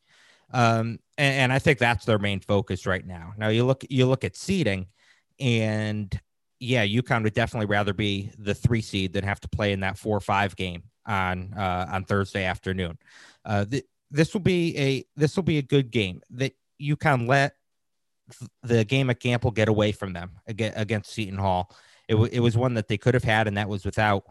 um, 0.53 0.99
and, 1.17 1.35
and 1.35 1.53
I 1.53 1.59
think 1.59 1.79
that's 1.79 2.05
their 2.05 2.19
main 2.19 2.39
focus 2.39 2.85
right 2.85 3.05
now. 3.05 3.33
Now 3.37 3.49
you 3.49 3.65
look 3.65 3.85
you 3.89 4.05
look 4.05 4.23
at 4.23 4.35
seeding, 4.35 4.87
and 5.39 6.17
yeah, 6.59 6.85
UConn 6.85 7.23
would 7.23 7.33
definitely 7.33 7.67
rather 7.67 7.93
be 7.93 8.31
the 8.37 8.53
three 8.53 8.81
seed 8.81 9.13
than 9.13 9.23
have 9.23 9.39
to 9.41 9.49
play 9.49 9.71
in 9.71 9.79
that 9.81 9.97
four 9.97 10.15
or 10.15 10.21
five 10.21 10.55
game 10.55 10.83
on 11.05 11.53
uh, 11.53 11.87
on 11.91 12.05
Thursday 12.05 12.45
afternoon. 12.45 12.97
Uh, 13.45 13.65
th- 13.65 13.85
this 14.11 14.33
will 14.33 14.41
be 14.41 14.77
a 14.77 15.05
this 15.15 15.35
will 15.35 15.43
be 15.43 15.57
a 15.57 15.63
good 15.63 15.91
game 15.91 16.21
that 16.31 16.53
can 16.99 17.27
let 17.27 17.55
the 18.63 18.83
game 18.85 19.09
at 19.09 19.19
Gampel 19.19 19.53
get 19.53 19.69
away 19.69 19.91
from 19.91 20.13
them 20.13 20.31
against 20.47 21.11
Seton 21.11 21.37
Hall. 21.37 21.75
It, 22.07 22.13
w- 22.13 22.29
it 22.31 22.39
was 22.39 22.57
one 22.57 22.73
that 22.75 22.87
they 22.87 22.97
could 22.97 23.13
have 23.13 23.23
had, 23.23 23.47
and 23.47 23.57
that 23.57 23.69
was 23.69 23.85
without 23.85 24.23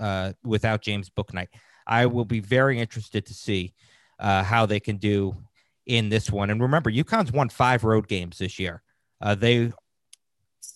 uh, 0.00 0.32
without 0.44 0.82
James 0.82 1.10
Bouknight. 1.10 1.48
I 1.86 2.06
will 2.06 2.24
be 2.24 2.40
very 2.40 2.78
interested 2.78 3.26
to 3.26 3.34
see 3.34 3.74
uh, 4.18 4.42
how 4.42 4.66
they 4.66 4.80
can 4.80 4.96
do 4.96 5.36
in 5.86 6.08
this 6.08 6.30
one. 6.30 6.50
And 6.50 6.60
remember, 6.60 6.90
UConn's 6.90 7.32
won 7.32 7.48
five 7.48 7.84
road 7.84 8.08
games 8.08 8.38
this 8.38 8.58
year. 8.58 8.82
Uh, 9.20 9.34
they 9.34 9.72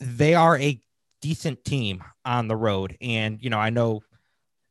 they 0.01 0.35
are 0.35 0.57
a 0.57 0.81
decent 1.21 1.65
team 1.65 2.03
on 2.25 2.49
the 2.49 2.57
road, 2.57 2.97
and 3.01 3.43
you 3.43 3.51
know 3.51 3.59
I 3.59 3.71
know 3.71 4.03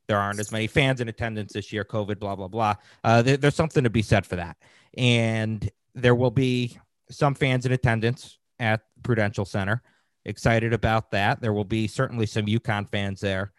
there 0.10 0.18
aren't 0.18 0.40
as 0.40 0.52
many 0.52 0.66
fans 0.66 1.02
in 1.02 1.08
attendance 1.08 1.54
this 1.54 1.72
year, 1.72 1.86
COVID, 1.86 2.20
blah, 2.20 2.36
blah, 2.36 2.48
blah. 2.48 2.74
Uh, 3.04 3.22
there, 3.22 3.38
there's 3.38 3.54
something 3.54 3.84
to 3.84 3.92
be 3.92 4.02
said 4.02 4.26
for 4.26 4.38
that. 4.38 4.58
And 4.98 5.70
there 5.94 6.16
will 6.16 6.32
be 6.32 6.80
some 7.12 7.36
fans 7.36 7.68
in 7.68 7.72
attendance 7.72 8.40
at 8.58 8.82
Prudential 9.04 9.46
Center. 9.46 9.84
Excited 10.26 10.74
about 10.74 11.12
that. 11.12 11.42
There 11.42 11.54
will 11.54 11.64
be 11.64 11.86
certainly 11.86 12.26
some 12.26 12.48
UConn 12.48 12.90
fans 12.90 13.22
there 13.22 13.54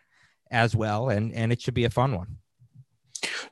as 0.51 0.75
well, 0.75 1.09
and 1.11 1.33
and 1.33 1.53
it 1.53 1.63
should 1.63 1.75
be 1.75 1.85
a 1.85 1.91
fun 1.91 2.17
one. 2.17 2.37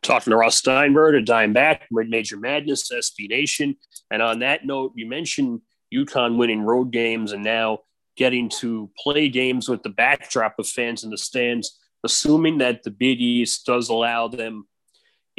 Talking 0.03 0.31
to 0.31 0.37
Russ 0.37 0.57
Steinberg, 0.57 1.15
a 1.15 1.21
dime 1.21 1.53
back, 1.53 1.87
Major 1.91 2.37
Madness, 2.37 2.91
SB 2.91 3.29
Nation, 3.29 3.77
and 4.11 4.23
on 4.23 4.41
that 4.41 4.65
note, 4.65 4.93
you 4.95 5.09
mentioned 5.09 5.61
UConn 5.95 6.37
winning 6.37 6.63
road 6.63 6.93
games 6.93 7.33
and 7.33 7.43
now 7.43 7.81
getting 8.17 8.49
to 8.49 8.91
play 8.99 9.29
games 9.29 9.69
with 9.69 9.83
the 9.83 9.91
backdrop 9.91 10.59
of 10.59 10.69
fans 10.69 11.05
in 11.05 11.11
the 11.11 11.19
stands, 11.19 11.79
assuming 12.05 12.59
that 12.59 12.83
the 12.83 12.91
Big 12.91 13.21
East 13.21 13.65
does 13.65 13.89
allow 13.89 14.29
them 14.29 14.67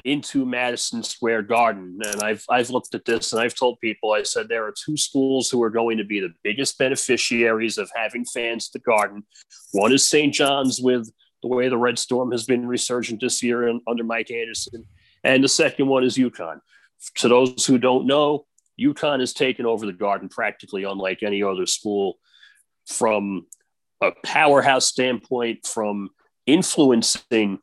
into 0.06 0.46
Madison 0.46 1.04
Square 1.04 1.44
Garden. 1.44 2.00
And 2.06 2.22
I've 2.22 2.46
I've 2.50 2.70
looked 2.70 2.96
at 2.96 3.06
this 3.06 3.34
and 3.34 3.42
I've 3.42 3.56
told 3.56 3.80
people 3.80 4.14
I 4.14 4.24
said 4.24 4.48
there 4.48 4.66
are 4.66 4.74
two 4.74 4.98
schools 4.98 5.50
who 5.50 5.62
are 5.62 5.70
going 5.70 5.98
to 5.98 6.04
be 6.04 6.20
the 6.20 6.34
biggest 6.44 6.78
beneficiaries 6.78 7.78
of 7.78 7.92
having 7.94 8.26
fans 8.26 8.70
at 8.70 8.74
the 8.74 8.90
Garden. 8.90 9.24
One 9.74 9.92
is 9.92 10.06
St. 10.06 10.34
John's 10.34 10.80
with 10.80 11.12
the 11.42 11.48
way 11.48 11.70
the 11.70 11.78
Red 11.78 11.98
Storm 11.98 12.32
has 12.32 12.46
been 12.46 12.68
resurgent 12.68 13.22
this 13.22 13.42
year 13.42 13.70
under 13.88 14.04
Mike 14.04 14.32
Anderson, 14.32 14.86
and 15.24 15.44
the 15.44 15.50
second 15.50 15.88
one 15.88 16.04
is 16.04 16.18
UConn. 16.18 16.60
To 17.16 17.28
those 17.28 17.66
who 17.66 17.78
don't 17.78 18.08
know, 18.08 18.46
UConn 18.80 19.20
has 19.20 19.34
taken 19.34 19.66
over 19.66 19.86
the 19.86 19.94
Garden 19.94 20.30
practically 20.30 20.84
unlike 20.84 21.24
any 21.24 21.44
other 21.44 21.66
school 21.66 22.18
from 22.88 23.46
a 24.02 24.12
powerhouse 24.24 24.86
standpoint, 24.86 25.66
from 25.66 26.10
influencing 26.46 27.60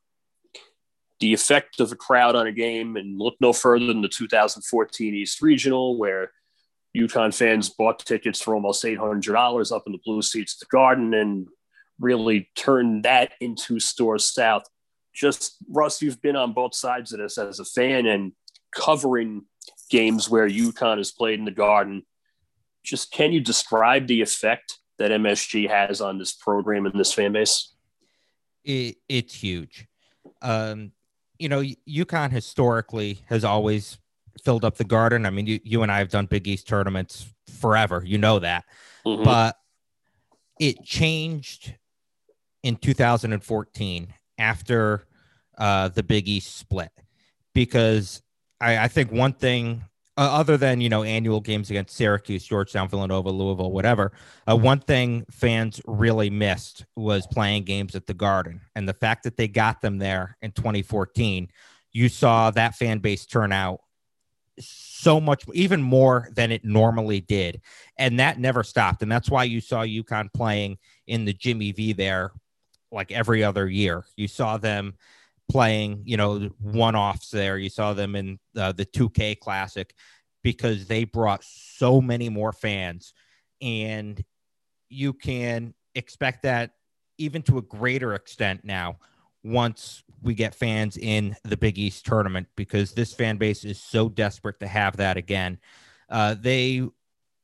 the 1.20 1.32
effect 1.32 1.80
of 1.80 1.92
a 1.92 1.96
crowd 1.96 2.36
on 2.36 2.46
a 2.46 2.52
game 2.52 2.96
and 2.96 3.18
look 3.18 3.36
no 3.40 3.52
further 3.52 3.86
than 3.86 4.02
the 4.02 4.08
2014 4.08 5.14
East 5.14 5.40
Regional, 5.40 5.98
where 5.98 6.30
UConn 6.96 7.34
fans 7.34 7.70
bought 7.70 7.98
tickets 7.98 8.40
for 8.40 8.54
almost 8.54 8.84
$800 8.84 9.74
up 9.74 9.82
in 9.86 9.92
the 9.92 10.00
blue 10.04 10.22
seats 10.22 10.56
at 10.56 10.60
the 10.60 10.76
Garden 10.76 11.14
and 11.14 11.48
really 12.00 12.50
turn 12.54 13.02
that 13.02 13.32
into 13.40 13.80
Storrs 13.80 14.26
South. 14.26 14.64
Just, 15.14 15.56
Russ, 15.68 16.02
you've 16.02 16.20
been 16.20 16.36
on 16.36 16.52
both 16.52 16.74
sides 16.74 17.12
of 17.12 17.18
this 17.18 17.38
as 17.38 17.58
a 17.58 17.64
fan 17.64 18.06
and 18.06 18.32
covering 18.74 19.44
games 19.90 20.28
where 20.28 20.48
UConn 20.48 20.98
has 20.98 21.12
played 21.12 21.38
in 21.38 21.44
the 21.44 21.50
Garden. 21.50 22.02
Just 22.84 23.12
can 23.12 23.32
you 23.32 23.40
describe 23.40 24.06
the 24.06 24.20
effect 24.20 24.78
that 24.98 25.10
MSG 25.10 25.68
has 25.68 26.00
on 26.00 26.18
this 26.18 26.32
program 26.32 26.86
and 26.86 26.98
this 26.98 27.12
fan 27.12 27.32
base? 27.32 27.74
It, 28.64 28.96
it's 29.08 29.34
huge. 29.34 29.86
Um, 30.42 30.92
you 31.38 31.48
know, 31.48 31.62
UConn 31.62 32.30
historically 32.30 33.20
has 33.26 33.44
always 33.44 33.98
filled 34.44 34.64
up 34.64 34.76
the 34.76 34.84
garden. 34.84 35.26
I 35.26 35.30
mean, 35.30 35.46
you, 35.46 35.60
you 35.64 35.82
and 35.82 35.90
I 35.90 35.98
have 35.98 36.08
done 36.08 36.26
Big 36.26 36.46
East 36.46 36.68
tournaments 36.68 37.26
forever. 37.60 38.02
You 38.04 38.18
know 38.18 38.38
that. 38.38 38.64
Mm-hmm. 39.04 39.24
But 39.24 39.56
it 40.58 40.82
changed 40.84 41.74
in 42.66 42.74
2014 42.74 44.12
after 44.38 45.06
uh, 45.56 45.86
the 45.88 46.02
Big 46.02 46.26
East 46.26 46.56
split 46.56 46.90
because 47.54 48.22
I, 48.60 48.78
I 48.78 48.88
think 48.88 49.12
one 49.12 49.34
thing 49.34 49.84
uh, 50.16 50.22
other 50.32 50.56
than 50.56 50.80
you 50.80 50.88
know 50.88 51.04
annual 51.04 51.40
games 51.40 51.70
against 51.70 51.94
Syracuse, 51.94 52.44
Georgetown, 52.44 52.88
Villanova, 52.88 53.30
Louisville, 53.30 53.70
whatever. 53.70 54.10
Uh, 54.50 54.56
one 54.56 54.80
thing 54.80 55.24
fans 55.30 55.80
really 55.86 56.28
missed 56.28 56.84
was 56.96 57.24
playing 57.28 57.62
games 57.62 57.94
at 57.94 58.08
the 58.08 58.14
Garden, 58.14 58.60
and 58.74 58.88
the 58.88 58.94
fact 58.94 59.22
that 59.22 59.36
they 59.36 59.46
got 59.46 59.80
them 59.80 59.98
there 59.98 60.36
in 60.42 60.50
2014, 60.50 61.48
you 61.92 62.08
saw 62.08 62.50
that 62.50 62.74
fan 62.74 62.98
base 62.98 63.26
turn 63.26 63.52
out 63.52 63.80
so 64.58 65.20
much, 65.20 65.44
even 65.52 65.80
more 65.80 66.30
than 66.34 66.50
it 66.50 66.64
normally 66.64 67.20
did, 67.20 67.60
and 67.96 68.18
that 68.18 68.40
never 68.40 68.64
stopped. 68.64 69.02
And 69.02 69.12
that's 69.12 69.30
why 69.30 69.44
you 69.44 69.60
saw 69.60 69.84
UConn 69.84 70.32
playing 70.34 70.78
in 71.06 71.26
the 71.26 71.32
Jimmy 71.32 71.70
V 71.70 71.92
there, 71.92 72.32
like 72.96 73.12
every 73.12 73.44
other 73.44 73.68
year. 73.68 74.04
You 74.16 74.26
saw 74.26 74.56
them 74.56 74.94
playing, 75.48 76.02
you 76.04 76.16
know, 76.16 76.50
one 76.60 76.96
offs 76.96 77.30
there. 77.30 77.58
You 77.58 77.68
saw 77.68 77.92
them 77.92 78.16
in 78.16 78.38
uh, 78.56 78.72
the 78.72 78.84
2K 78.86 79.38
Classic 79.38 79.94
because 80.42 80.86
they 80.86 81.04
brought 81.04 81.44
so 81.44 82.00
many 82.00 82.28
more 82.28 82.52
fans. 82.52 83.12
And 83.60 84.22
you 84.88 85.12
can 85.12 85.74
expect 85.94 86.42
that 86.42 86.72
even 87.18 87.42
to 87.42 87.58
a 87.58 87.62
greater 87.62 88.14
extent 88.14 88.64
now 88.64 88.98
once 89.42 90.02
we 90.22 90.34
get 90.34 90.54
fans 90.54 90.96
in 90.96 91.36
the 91.44 91.56
Big 91.56 91.78
East 91.78 92.04
tournament 92.04 92.48
because 92.56 92.92
this 92.92 93.12
fan 93.12 93.36
base 93.36 93.64
is 93.64 93.80
so 93.80 94.08
desperate 94.08 94.58
to 94.60 94.66
have 94.66 94.96
that 94.96 95.16
again. 95.16 95.58
Uh, 96.08 96.34
they 96.38 96.86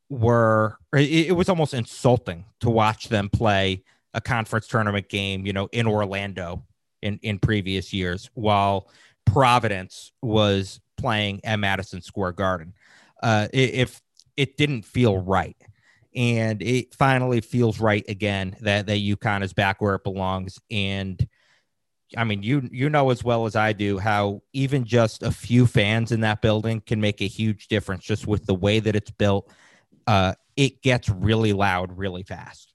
were, 0.09 0.79
it, 0.93 1.29
it 1.29 1.37
was 1.37 1.49
almost 1.49 1.75
insulting 1.75 2.45
to 2.61 2.69
watch 2.71 3.09
them 3.09 3.29
play 3.29 3.85
a 4.15 4.21
conference 4.21 4.67
tournament 4.67 5.09
game, 5.09 5.47
you 5.47 5.53
know, 5.53 5.69
in 5.73 5.87
Orlando 5.87 6.65
in, 7.01 7.19
in 7.23 7.39
previous 7.39 7.93
years, 7.93 8.31
while 8.35 8.89
Providence 9.25 10.13
was 10.23 10.81
playing 10.97 11.41
at 11.45 11.59
Madison 11.59 12.01
Square 12.01 12.33
Garden. 12.33 12.75
Uh, 13.23 13.49
if 13.53 14.01
it 14.37 14.57
didn't 14.57 14.83
feel 14.83 15.19
right. 15.19 15.57
And 16.15 16.61
it 16.63 16.95
finally 16.95 17.41
feels 17.41 17.81
right 17.81 18.05
again 18.09 18.57
that, 18.61 18.87
that 18.87 18.99
UConn 18.99 19.43
is 19.43 19.53
back 19.53 19.81
where 19.81 19.95
it 19.95 20.05
belongs. 20.05 20.59
And 20.71 21.27
I 22.17 22.25
mean, 22.25 22.43
you 22.43 22.69
you 22.71 22.91
know 22.91 23.11
as 23.11 23.25
well 23.25 23.47
as 23.47 23.57
I 23.57 23.73
do 23.73 23.99
how 23.99 24.43
even 24.53 24.85
just 24.85 25.23
a 25.23 25.31
few 25.31 25.67
fans 25.67 26.13
in 26.13 26.21
that 26.21 26.43
building 26.43 26.83
can 26.85 27.01
make 27.01 27.23
a 27.23 27.27
huge 27.27 27.69
difference 27.69 28.05
just 28.05 28.27
with 28.27 28.45
the 28.45 28.55
way 28.55 28.81
that 28.81 28.95
it's 28.95 29.11
built. 29.11 29.51
Uh, 30.07 30.35
it 30.57 30.83
gets 30.83 31.09
really 31.09 31.55
loud 31.55 31.97
really 31.97 32.23
fast. 32.23 32.72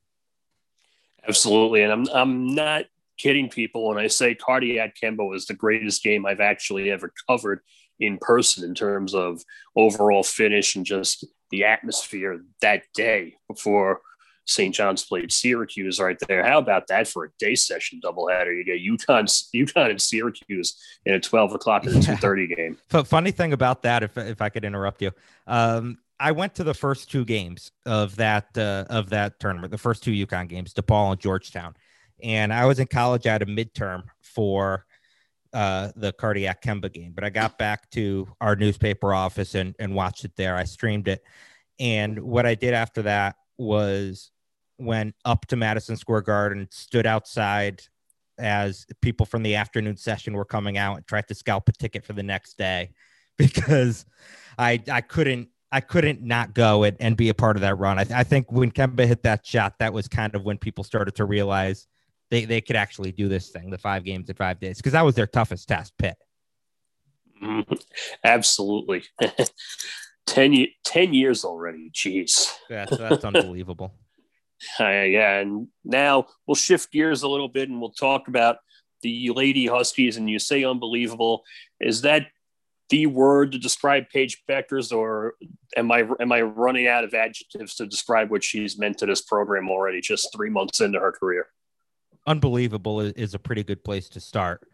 Absolutely, 1.27 1.83
and 1.83 1.91
I'm 1.91 2.07
I'm 2.13 2.55
not 2.55 2.85
kidding 3.17 3.49
people 3.49 3.87
when 3.87 3.97
I 3.97 4.07
say 4.07 4.35
Cardiac 4.35 4.95
Kemba 5.01 5.35
is 5.35 5.45
the 5.45 5.53
greatest 5.53 6.03
game 6.03 6.25
I've 6.25 6.39
actually 6.39 6.91
ever 6.91 7.11
covered 7.27 7.61
in 7.99 8.17
person 8.19 8.63
in 8.63 8.75
terms 8.75 9.13
of 9.15 9.43
overall 9.75 10.23
finish 10.23 10.75
and 10.75 10.85
just 10.85 11.25
the 11.49 11.63
atmosphere 11.63 12.41
that 12.61 12.83
day 12.93 13.35
before 13.47 14.01
St. 14.45 14.73
John's 14.73 15.03
played 15.03 15.31
Syracuse 15.31 15.99
right 15.99 16.17
there. 16.27 16.43
How 16.43 16.59
about 16.59 16.87
that 16.87 17.07
for 17.07 17.25
a 17.25 17.29
day 17.37 17.55
session 17.55 17.99
doubleheader? 18.03 18.55
You 18.55 18.63
get 18.63 18.81
UConn, 18.81 19.25
UConn 19.53 19.89
and 19.89 20.01
Syracuse 20.01 20.81
in 21.05 21.13
a 21.13 21.19
12 21.19 21.53
o'clock 21.53 21.85
and 21.85 21.95
a 21.95 21.99
2.30 21.99 22.55
game. 22.55 22.77
But 22.89 23.07
funny 23.07 23.31
thing 23.31 23.51
about 23.51 23.81
that, 23.81 24.03
if, 24.03 24.17
if 24.17 24.41
I 24.41 24.49
could 24.49 24.63
interrupt 24.63 25.01
you, 25.01 25.11
um, 25.47 25.97
I 26.19 26.31
went 26.31 26.55
to 26.55 26.63
the 26.63 26.73
first 26.73 27.11
two 27.11 27.25
games 27.25 27.71
of 27.85 28.15
that 28.15 28.57
uh, 28.57 28.85
of 28.89 29.09
that 29.11 29.39
tournament, 29.39 29.71
the 29.71 29.77
first 29.77 30.03
two 30.03 30.11
UConn 30.11 30.47
games, 30.47 30.73
DePaul 30.73 31.11
and 31.11 31.21
Georgetown 31.21 31.75
and 32.23 32.53
I 32.53 32.65
was 32.65 32.79
in 32.79 32.87
college 32.87 33.27
at 33.27 33.41
a 33.41 33.45
midterm 33.45 34.03
for 34.21 34.85
uh, 35.53 35.91
the 35.95 36.13
cardiac 36.13 36.61
Kemba 36.61 36.91
game, 36.91 37.13
but 37.13 37.23
I 37.23 37.29
got 37.29 37.57
back 37.57 37.89
to 37.91 38.27
our 38.41 38.55
newspaper 38.55 39.13
office 39.13 39.55
and, 39.55 39.75
and 39.79 39.93
watched 39.93 40.25
it 40.25 40.35
there. 40.35 40.55
I 40.55 40.63
streamed 40.63 41.07
it. 41.07 41.23
And 41.79 42.19
what 42.19 42.45
I 42.45 42.55
did 42.55 42.73
after 42.73 43.03
that 43.03 43.35
was 43.57 44.31
went 44.77 45.15
up 45.25 45.45
to 45.47 45.55
Madison 45.55 45.95
Square 45.95 46.21
Garden, 46.21 46.67
stood 46.71 47.05
outside 47.05 47.81
as 48.37 48.85
people 49.01 49.25
from 49.25 49.41
the 49.41 49.55
afternoon 49.55 49.97
session 49.97 50.33
were 50.33 50.45
coming 50.45 50.77
out 50.77 50.97
and 50.97 51.07
tried 51.07 51.27
to 51.27 51.35
scalp 51.35 51.69
a 51.69 51.71
ticket 51.71 52.05
for 52.05 52.13
the 52.13 52.23
next 52.23 52.57
day 52.57 52.91
because 53.37 54.05
I 54.57 54.81
I 54.91 55.01
couldn't 55.01 55.49
I 55.71 55.81
couldn't 55.81 56.21
not 56.21 56.53
go 56.53 56.83
and, 56.83 56.95
and 56.99 57.17
be 57.17 57.29
a 57.29 57.33
part 57.33 57.57
of 57.57 57.61
that 57.61 57.77
run. 57.77 57.99
I, 57.99 58.05
I 58.13 58.23
think 58.23 58.51
when 58.51 58.71
Kemba 58.71 59.05
hit 59.05 59.23
that 59.23 59.45
shot, 59.45 59.79
that 59.79 59.93
was 59.93 60.07
kind 60.07 60.33
of 60.35 60.43
when 60.43 60.57
people 60.57 60.83
started 60.83 61.15
to 61.15 61.25
realize 61.25 61.87
they 62.29 62.45
they 62.45 62.61
could 62.61 62.75
actually 62.75 63.11
do 63.11 63.27
this 63.27 63.49
thing, 63.49 63.69
the 63.69 63.77
five 63.77 64.03
games 64.03 64.29
in 64.29 64.35
five 64.35 64.59
days, 64.59 64.77
because 64.77 64.93
that 64.93 65.05
was 65.05 65.15
their 65.15 65.27
toughest 65.27 65.67
test. 65.67 65.93
Pitt. 65.97 66.17
Mm-hmm. 67.43 67.73
Absolutely. 68.23 69.03
10, 70.27 70.67
10 70.83 71.13
years 71.13 71.45
already. 71.45 71.89
Jeez. 71.91 72.51
Yeah, 72.69 72.85
so 72.85 72.97
that's 72.97 73.23
unbelievable. 73.25 73.93
Uh, 74.79 74.87
yeah, 74.87 75.39
and 75.39 75.67
now 75.83 76.27
we'll 76.45 76.55
shift 76.55 76.91
gears 76.91 77.23
a 77.23 77.27
little 77.27 77.47
bit 77.47 77.69
and 77.69 77.79
we'll 77.79 77.91
talk 77.91 78.27
about 78.27 78.57
the 79.01 79.29
Lady 79.33 79.67
Huskies. 79.67 80.17
And 80.17 80.29
you 80.29 80.39
say 80.39 80.63
unbelievable. 80.63 81.43
Is 81.79 82.01
that 82.01 82.27
the 82.89 83.05
word 83.05 83.51
to 83.51 83.57
describe 83.57 84.09
Paige 84.09 84.43
Bueckers, 84.49 84.95
or 84.95 85.35
am 85.75 85.91
I 85.91 86.07
am 86.19 86.31
I 86.31 86.41
running 86.41 86.87
out 86.87 87.03
of 87.03 87.13
adjectives 87.13 87.75
to 87.75 87.85
describe 87.85 88.29
what 88.29 88.43
she's 88.43 88.77
meant 88.77 88.97
to 88.99 89.05
this 89.05 89.21
program 89.21 89.69
already? 89.69 90.01
Just 90.01 90.33
three 90.33 90.49
months 90.49 90.81
into 90.81 90.99
her 90.99 91.11
career 91.11 91.47
unbelievable 92.27 92.99
is, 92.99 93.33
a 93.33 93.39
pretty 93.39 93.63
good 93.63 93.83
place 93.83 94.09
to 94.09 94.19
start. 94.19 94.67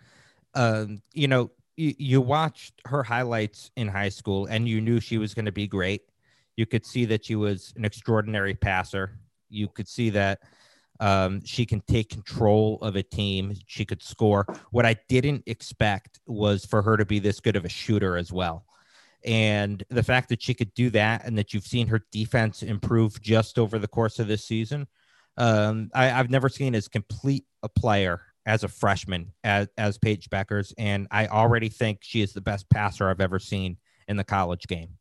Um, 0.55 1.01
you 1.13 1.27
know, 1.27 1.51
you, 1.77 1.93
you 1.98 2.22
watched 2.22 2.82
her 2.86 3.03
highlights 3.03 3.72
in 3.77 3.88
high 3.88 4.10
school 4.10 4.48
and 4.48 4.67
you 4.67 4.82
knew 4.82 5.00
she 5.00 5.17
was 5.17 5.34
going 5.34 5.46
to 5.46 5.51
be 5.51 5.67
great. 5.67 6.01
You 6.58 6.65
could 6.65 6.86
see 6.86 7.05
that 7.05 7.25
she 7.25 7.36
was 7.36 7.74
an 7.77 7.86
extraordinary 7.86 8.53
passer. 8.53 9.17
You 9.50 9.67
could 9.67 9.88
see 9.88 10.10
that 10.12 10.41
um, 11.00 11.43
she 11.43 11.65
can 11.65 11.81
take 11.81 12.09
control 12.09 12.79
of 12.81 12.95
a 12.95 13.03
team. 13.03 13.53
She 13.67 13.85
could 13.85 14.01
score. 14.01 14.45
What 14.71 14.85
I 14.85 14.95
didn't 15.09 15.43
expect 15.47 16.19
was 16.25 16.65
for 16.65 16.81
her 16.81 16.97
to 16.97 17.05
be 17.05 17.19
this 17.19 17.39
good 17.39 17.55
of 17.55 17.65
a 17.65 17.69
shooter 17.69 18.17
as 18.17 18.31
well. 18.31 18.65
And 19.25 19.83
the 19.89 20.03
fact 20.03 20.29
that 20.29 20.41
she 20.41 20.53
could 20.53 20.73
do 20.73 20.89
that 20.91 21.25
and 21.25 21.38
that 21.38 21.53
you've 21.53 21.65
seen 21.65 21.88
her 21.88 22.05
defense 22.12 22.62
improve 22.62 23.21
just 23.21 23.57
over 23.57 23.79
the 23.79 23.88
course 23.88 24.19
of 24.19 24.27
this 24.27 24.45
season 24.45 24.88
um, 25.38 25.89
I, 25.93 26.05
have 26.05 26.29
never 26.29 26.50
seen 26.50 26.75
as 26.75 26.88
complete 26.88 27.45
a 27.63 27.69
player 27.69 28.21
as 28.45 28.63
a 28.63 28.67
freshman 28.67 29.31
as 29.43 29.67
as 29.77 29.97
Paige 29.97 30.29
Bueckers, 30.29 30.73
and 30.77 31.07
I 31.12 31.27
already 31.27 31.69
think 31.69 32.00
she 32.01 32.21
is 32.21 32.33
the 32.33 32.41
best 32.41 32.69
passer 32.69 33.09
I've 33.09 33.21
ever 33.21 33.39
seen 33.39 33.77
in 34.07 34.17
the 34.17 34.23
college 34.23 34.67
game. 34.67 34.97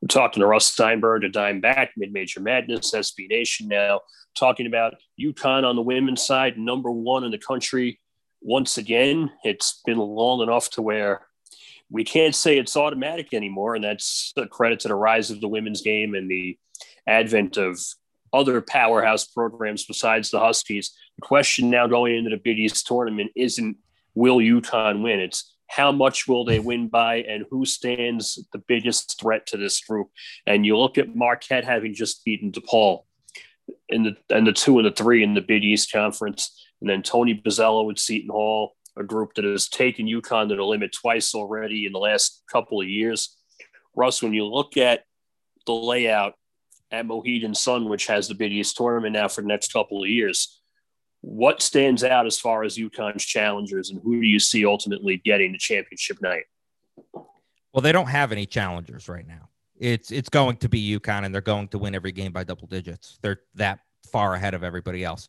We're 0.00 0.08
talking 0.08 0.40
to 0.40 0.46
Russ 0.46 0.66
Steinberg, 0.66 1.24
a 1.24 1.28
dime 1.28 1.60
back, 1.60 1.92
mid 1.96 2.12
major 2.12 2.40
madness, 2.40 2.94
SB 2.94 3.28
Nation 3.28 3.68
now, 3.68 4.00
talking 4.34 4.66
about 4.66 4.94
UConn 5.20 5.64
on 5.64 5.76
the 5.76 5.82
women's 5.82 6.24
side, 6.24 6.58
number 6.58 6.90
one 6.90 7.24
in 7.24 7.30
the 7.30 7.38
country. 7.38 8.00
Once 8.42 8.78
again, 8.78 9.30
it's 9.44 9.80
been 9.84 9.98
long 9.98 10.42
enough 10.42 10.70
to 10.70 10.82
where 10.82 11.26
we 11.90 12.04
can't 12.04 12.34
say 12.34 12.58
it's 12.58 12.76
automatic 12.76 13.32
anymore. 13.32 13.74
And 13.74 13.84
that's 13.84 14.32
a 14.36 14.46
credit 14.46 14.80
to 14.80 14.88
the 14.88 14.94
rise 14.94 15.30
of 15.30 15.40
the 15.40 15.48
women's 15.48 15.82
game 15.82 16.14
and 16.14 16.30
the 16.30 16.58
advent 17.06 17.56
of 17.56 17.78
other 18.32 18.60
powerhouse 18.60 19.24
programs 19.24 19.86
besides 19.86 20.30
the 20.30 20.40
Huskies. 20.40 20.92
The 21.16 21.22
question 21.22 21.70
now 21.70 21.86
going 21.86 22.16
into 22.16 22.30
the 22.30 22.36
Big 22.36 22.58
East 22.58 22.86
tournament 22.86 23.30
isn't 23.36 23.76
will 24.14 24.38
UConn 24.38 25.02
win? 25.02 25.20
It's 25.20 25.55
how 25.68 25.92
much 25.92 26.28
will 26.28 26.44
they 26.44 26.58
win 26.58 26.88
by 26.88 27.16
and 27.16 27.44
who 27.50 27.64
stands 27.64 28.38
the 28.52 28.58
biggest 28.58 29.20
threat 29.20 29.46
to 29.48 29.56
this 29.56 29.80
group? 29.80 30.08
And 30.46 30.64
you 30.64 30.78
look 30.78 30.98
at 30.98 31.14
Marquette 31.14 31.64
having 31.64 31.94
just 31.94 32.24
beaten 32.24 32.52
DePaul 32.52 33.02
in 33.88 34.04
the 34.04 34.16
and 34.30 34.46
the 34.46 34.52
two 34.52 34.78
and 34.78 34.86
the 34.86 34.92
three 34.92 35.22
in 35.22 35.34
the 35.34 35.40
Big 35.40 35.64
East 35.64 35.92
Conference, 35.92 36.66
and 36.80 36.88
then 36.88 37.02
Tony 37.02 37.34
Bozzella 37.34 37.90
at 37.90 37.98
Seton 37.98 38.30
Hall, 38.30 38.74
a 38.96 39.02
group 39.02 39.34
that 39.34 39.44
has 39.44 39.68
taken 39.68 40.06
UConn 40.06 40.48
to 40.48 40.56
the 40.56 40.64
limit 40.64 40.92
twice 40.92 41.34
already 41.34 41.86
in 41.86 41.92
the 41.92 41.98
last 41.98 42.42
couple 42.50 42.80
of 42.80 42.88
years. 42.88 43.36
Russ, 43.94 44.22
when 44.22 44.34
you 44.34 44.46
look 44.46 44.76
at 44.76 45.04
the 45.66 45.72
layout 45.72 46.34
at 46.90 47.06
Mohegan 47.06 47.54
Sun, 47.54 47.88
which 47.88 48.06
has 48.06 48.28
the 48.28 48.34
Big 48.34 48.52
East 48.52 48.76
tournament 48.76 49.14
now 49.14 49.28
for 49.28 49.40
the 49.40 49.48
next 49.48 49.72
couple 49.72 50.02
of 50.02 50.08
years, 50.08 50.60
what 51.26 51.60
stands 51.60 52.04
out 52.04 52.24
as 52.24 52.38
far 52.38 52.62
as 52.62 52.78
UConn's 52.78 53.24
challengers, 53.24 53.90
and 53.90 54.00
who 54.00 54.20
do 54.20 54.26
you 54.26 54.38
see 54.38 54.64
ultimately 54.64 55.16
getting 55.24 55.50
the 55.50 55.58
championship 55.58 56.22
night? 56.22 56.44
Well, 57.72 57.82
they 57.82 57.90
don't 57.90 58.06
have 58.06 58.30
any 58.30 58.46
challengers 58.46 59.08
right 59.08 59.26
now. 59.26 59.48
It's 59.76 60.12
it's 60.12 60.28
going 60.28 60.58
to 60.58 60.68
be 60.68 60.98
UConn, 60.98 61.24
and 61.24 61.34
they're 61.34 61.40
going 61.42 61.66
to 61.68 61.78
win 61.78 61.96
every 61.96 62.12
game 62.12 62.32
by 62.32 62.44
double 62.44 62.68
digits. 62.68 63.18
They're 63.22 63.40
that 63.56 63.80
far 64.12 64.34
ahead 64.34 64.54
of 64.54 64.62
everybody 64.62 65.02
else. 65.02 65.28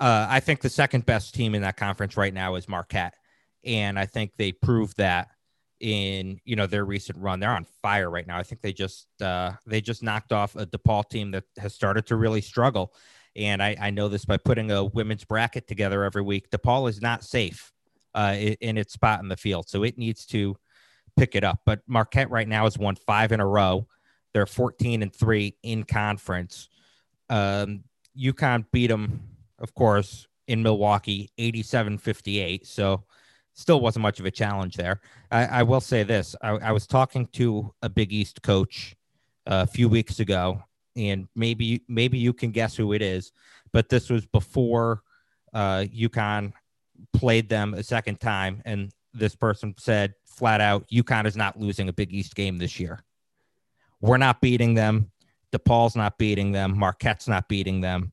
Uh, 0.00 0.26
I 0.30 0.40
think 0.40 0.62
the 0.62 0.70
second 0.70 1.04
best 1.04 1.34
team 1.34 1.54
in 1.54 1.60
that 1.60 1.76
conference 1.76 2.16
right 2.16 2.32
now 2.32 2.54
is 2.54 2.66
Marquette, 2.66 3.14
and 3.64 3.98
I 3.98 4.06
think 4.06 4.32
they 4.38 4.50
proved 4.50 4.96
that 4.96 5.28
in 5.78 6.40
you 6.46 6.56
know 6.56 6.66
their 6.66 6.86
recent 6.86 7.18
run. 7.18 7.38
They're 7.38 7.50
on 7.50 7.66
fire 7.82 8.08
right 8.08 8.26
now. 8.26 8.38
I 8.38 8.44
think 8.44 8.62
they 8.62 8.72
just 8.72 9.08
uh, 9.20 9.52
they 9.66 9.82
just 9.82 10.02
knocked 10.02 10.32
off 10.32 10.56
a 10.56 10.64
DePaul 10.64 11.06
team 11.06 11.32
that 11.32 11.44
has 11.58 11.74
started 11.74 12.06
to 12.06 12.16
really 12.16 12.40
struggle, 12.40 12.94
and 13.36 13.62
I, 13.62 13.76
I 13.80 13.90
know 13.90 14.08
this 14.08 14.24
by 14.24 14.36
putting 14.36 14.70
a 14.70 14.84
women's 14.84 15.24
bracket 15.24 15.66
together 15.66 16.04
every 16.04 16.22
week. 16.22 16.50
DePaul 16.50 16.88
is 16.88 17.00
not 17.00 17.24
safe 17.24 17.72
uh, 18.14 18.34
in 18.60 18.78
its 18.78 18.92
spot 18.92 19.20
in 19.20 19.28
the 19.28 19.36
field, 19.36 19.68
so 19.68 19.82
it 19.82 19.98
needs 19.98 20.24
to 20.26 20.56
pick 21.16 21.34
it 21.34 21.44
up. 21.44 21.60
But 21.64 21.80
Marquette 21.86 22.30
right 22.30 22.48
now 22.48 22.64
has 22.64 22.78
won 22.78 22.96
five 22.96 23.32
in 23.32 23.40
a 23.40 23.46
row. 23.46 23.86
They're 24.32 24.46
14 24.46 25.02
and 25.02 25.14
three 25.14 25.56
in 25.62 25.84
conference. 25.84 26.68
Um, 27.30 27.84
UConn 28.18 28.66
beat 28.72 28.88
them, 28.88 29.22
of 29.58 29.74
course, 29.74 30.26
in 30.46 30.62
Milwaukee, 30.62 31.30
87 31.38 31.98
58. 31.98 32.66
So 32.66 33.04
still 33.54 33.80
wasn't 33.80 34.02
much 34.02 34.20
of 34.20 34.26
a 34.26 34.30
challenge 34.30 34.76
there. 34.76 35.00
I, 35.30 35.46
I 35.46 35.62
will 35.62 35.80
say 35.80 36.02
this 36.02 36.36
I, 36.42 36.50
I, 36.50 36.72
was 36.72 36.86
talking 36.86 37.26
to 37.34 37.72
a 37.82 37.88
Big 37.88 38.12
East 38.12 38.42
coach 38.42 38.94
uh, 39.46 39.64
a 39.68 39.70
few 39.70 39.88
weeks 39.88 40.20
ago, 40.20 40.62
and 40.96 41.28
maybe 41.34 41.82
maybe 41.88 42.18
you 42.18 42.32
can 42.32 42.50
guess 42.50 42.76
who 42.76 42.92
it 42.92 43.02
is. 43.02 43.32
But 43.72 43.88
this 43.88 44.10
was 44.10 44.26
before 44.26 45.02
uh, 45.52 45.84
UConn 45.94 46.52
played 47.12 47.48
them 47.48 47.74
a 47.74 47.82
second 47.82 48.20
time, 48.20 48.62
and 48.64 48.92
this 49.12 49.34
person 49.34 49.74
said 49.78 50.14
flat 50.26 50.60
out, 50.60 50.88
UConn 50.88 51.26
is 51.26 51.36
not 51.36 51.58
losing 51.58 51.88
a 51.88 51.92
Big 51.92 52.12
East 52.12 52.34
game 52.34 52.58
this 52.58 52.78
year. 52.78 53.02
We're 54.00 54.18
not 54.18 54.40
beating 54.40 54.74
them. 54.74 55.10
DePaul's 55.52 55.96
not 55.96 56.18
beating 56.18 56.52
them. 56.52 56.76
Marquette's 56.76 57.28
not 57.28 57.48
beating 57.48 57.80
them. 57.80 58.12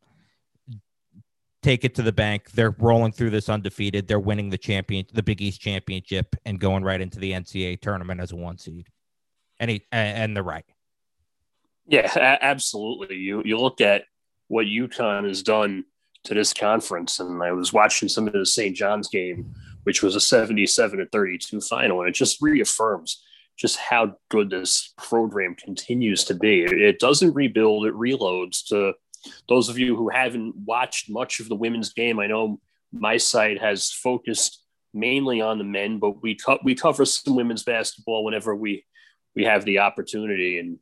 Take 1.64 1.84
it 1.84 1.96
to 1.96 2.02
the 2.02 2.12
bank. 2.12 2.52
They're 2.52 2.76
rolling 2.80 3.12
through 3.12 3.32
this 3.32 3.50
undefeated. 3.50 4.08
They're 4.08 4.20
winning 4.20 4.50
the 4.50 4.58
champion, 4.58 5.06
the 5.14 5.24
Big 5.24 5.42
East 5.42 5.60
championship, 5.60 6.36
and 6.46 6.60
going 6.60 6.84
right 6.84 7.02
into 7.02 7.20
the 7.20 7.34
NCAA 7.34 7.82
tournament 7.82 8.20
as 8.20 8.32
a 8.32 8.36
one 8.36 8.58
seed. 8.58 8.88
And 9.60 9.70
he, 9.70 9.84
and 9.92 10.36
they're 10.36 10.44
right. 10.44 10.66
Yeah, 11.92 12.38
absolutely. 12.42 13.18
You 13.18 13.42
you 13.44 13.60
look 13.60 13.82
at 13.82 14.06
what 14.48 14.66
UConn 14.66 15.28
has 15.28 15.44
done 15.44 15.84
to 16.24 16.34
this 16.34 16.54
conference, 16.54 17.20
and 17.20 17.44
I 17.44 17.52
was 17.52 17.74
watching 17.74 18.08
some 18.08 18.28
of 18.28 18.34
the 18.34 18.46
St. 18.46 18.76
John's 18.76 19.10
game, 19.10 19.54
which 19.84 20.02
was 20.02 20.16
a 20.16 20.22
77 20.22 21.00
to 21.00 21.06
32 21.08 21.60
final, 21.60 22.00
and 22.00 22.08
it 22.08 22.16
just 22.16 22.42
reaffirms 22.42 23.22
just 23.58 23.78
how 23.78 24.16
good 24.30 24.50
this 24.50 24.94
program 24.98 25.54
continues 25.54 26.24
to 26.24 26.34
be. 26.34 26.62
It 26.62 27.00
doesn't 27.00 27.34
rebuild, 27.34 27.86
it 27.86 27.94
reloads. 27.94 28.66
To 28.70 28.94
those 29.50 29.68
of 29.68 29.78
you 29.78 29.98
who 29.98 30.08
haven't 30.08 30.56
watched 30.56 31.10
much 31.10 31.42
of 31.42 31.50
the 31.50 31.56
women's 31.56 31.92
game, 31.92 32.20
I 32.20 32.28
know 32.28 32.62
my 32.94 33.18
site 33.18 33.60
has 33.60 33.92
focused 33.92 34.64
mainly 34.94 35.42
on 35.42 35.58
the 35.58 35.66
men, 35.66 36.00
but 36.00 36.24
we 36.24 36.36
co- 36.36 36.60
we 36.64 36.74
cover 36.74 37.04
some 37.04 37.36
women's 37.36 37.64
basketball 37.64 38.24
whenever 38.24 38.56
we 38.56 38.86
we 39.36 39.44
have 39.44 39.66
the 39.66 39.80
opportunity. 39.80 40.58
And 40.58 40.80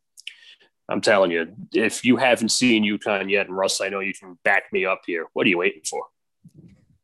I'm 0.90 1.02
telling 1.02 1.30
you, 1.30 1.48
if 1.72 2.04
you 2.04 2.18
haven't 2.18 2.50
seen 2.50 2.84
UConn 2.84 3.30
yet, 3.30 3.48
and 3.48 3.56
Russ, 3.56 3.80
I 3.80 3.90
know 3.90 4.00
you 4.00 4.14
can 4.14 4.38
back 4.44 4.64
me 4.74 4.86
up 4.86 5.02
here. 5.06 5.28
What 5.34 5.46
are 5.46 5.50
you 5.50 5.60
waiting 5.60 5.84
for? 5.88 6.06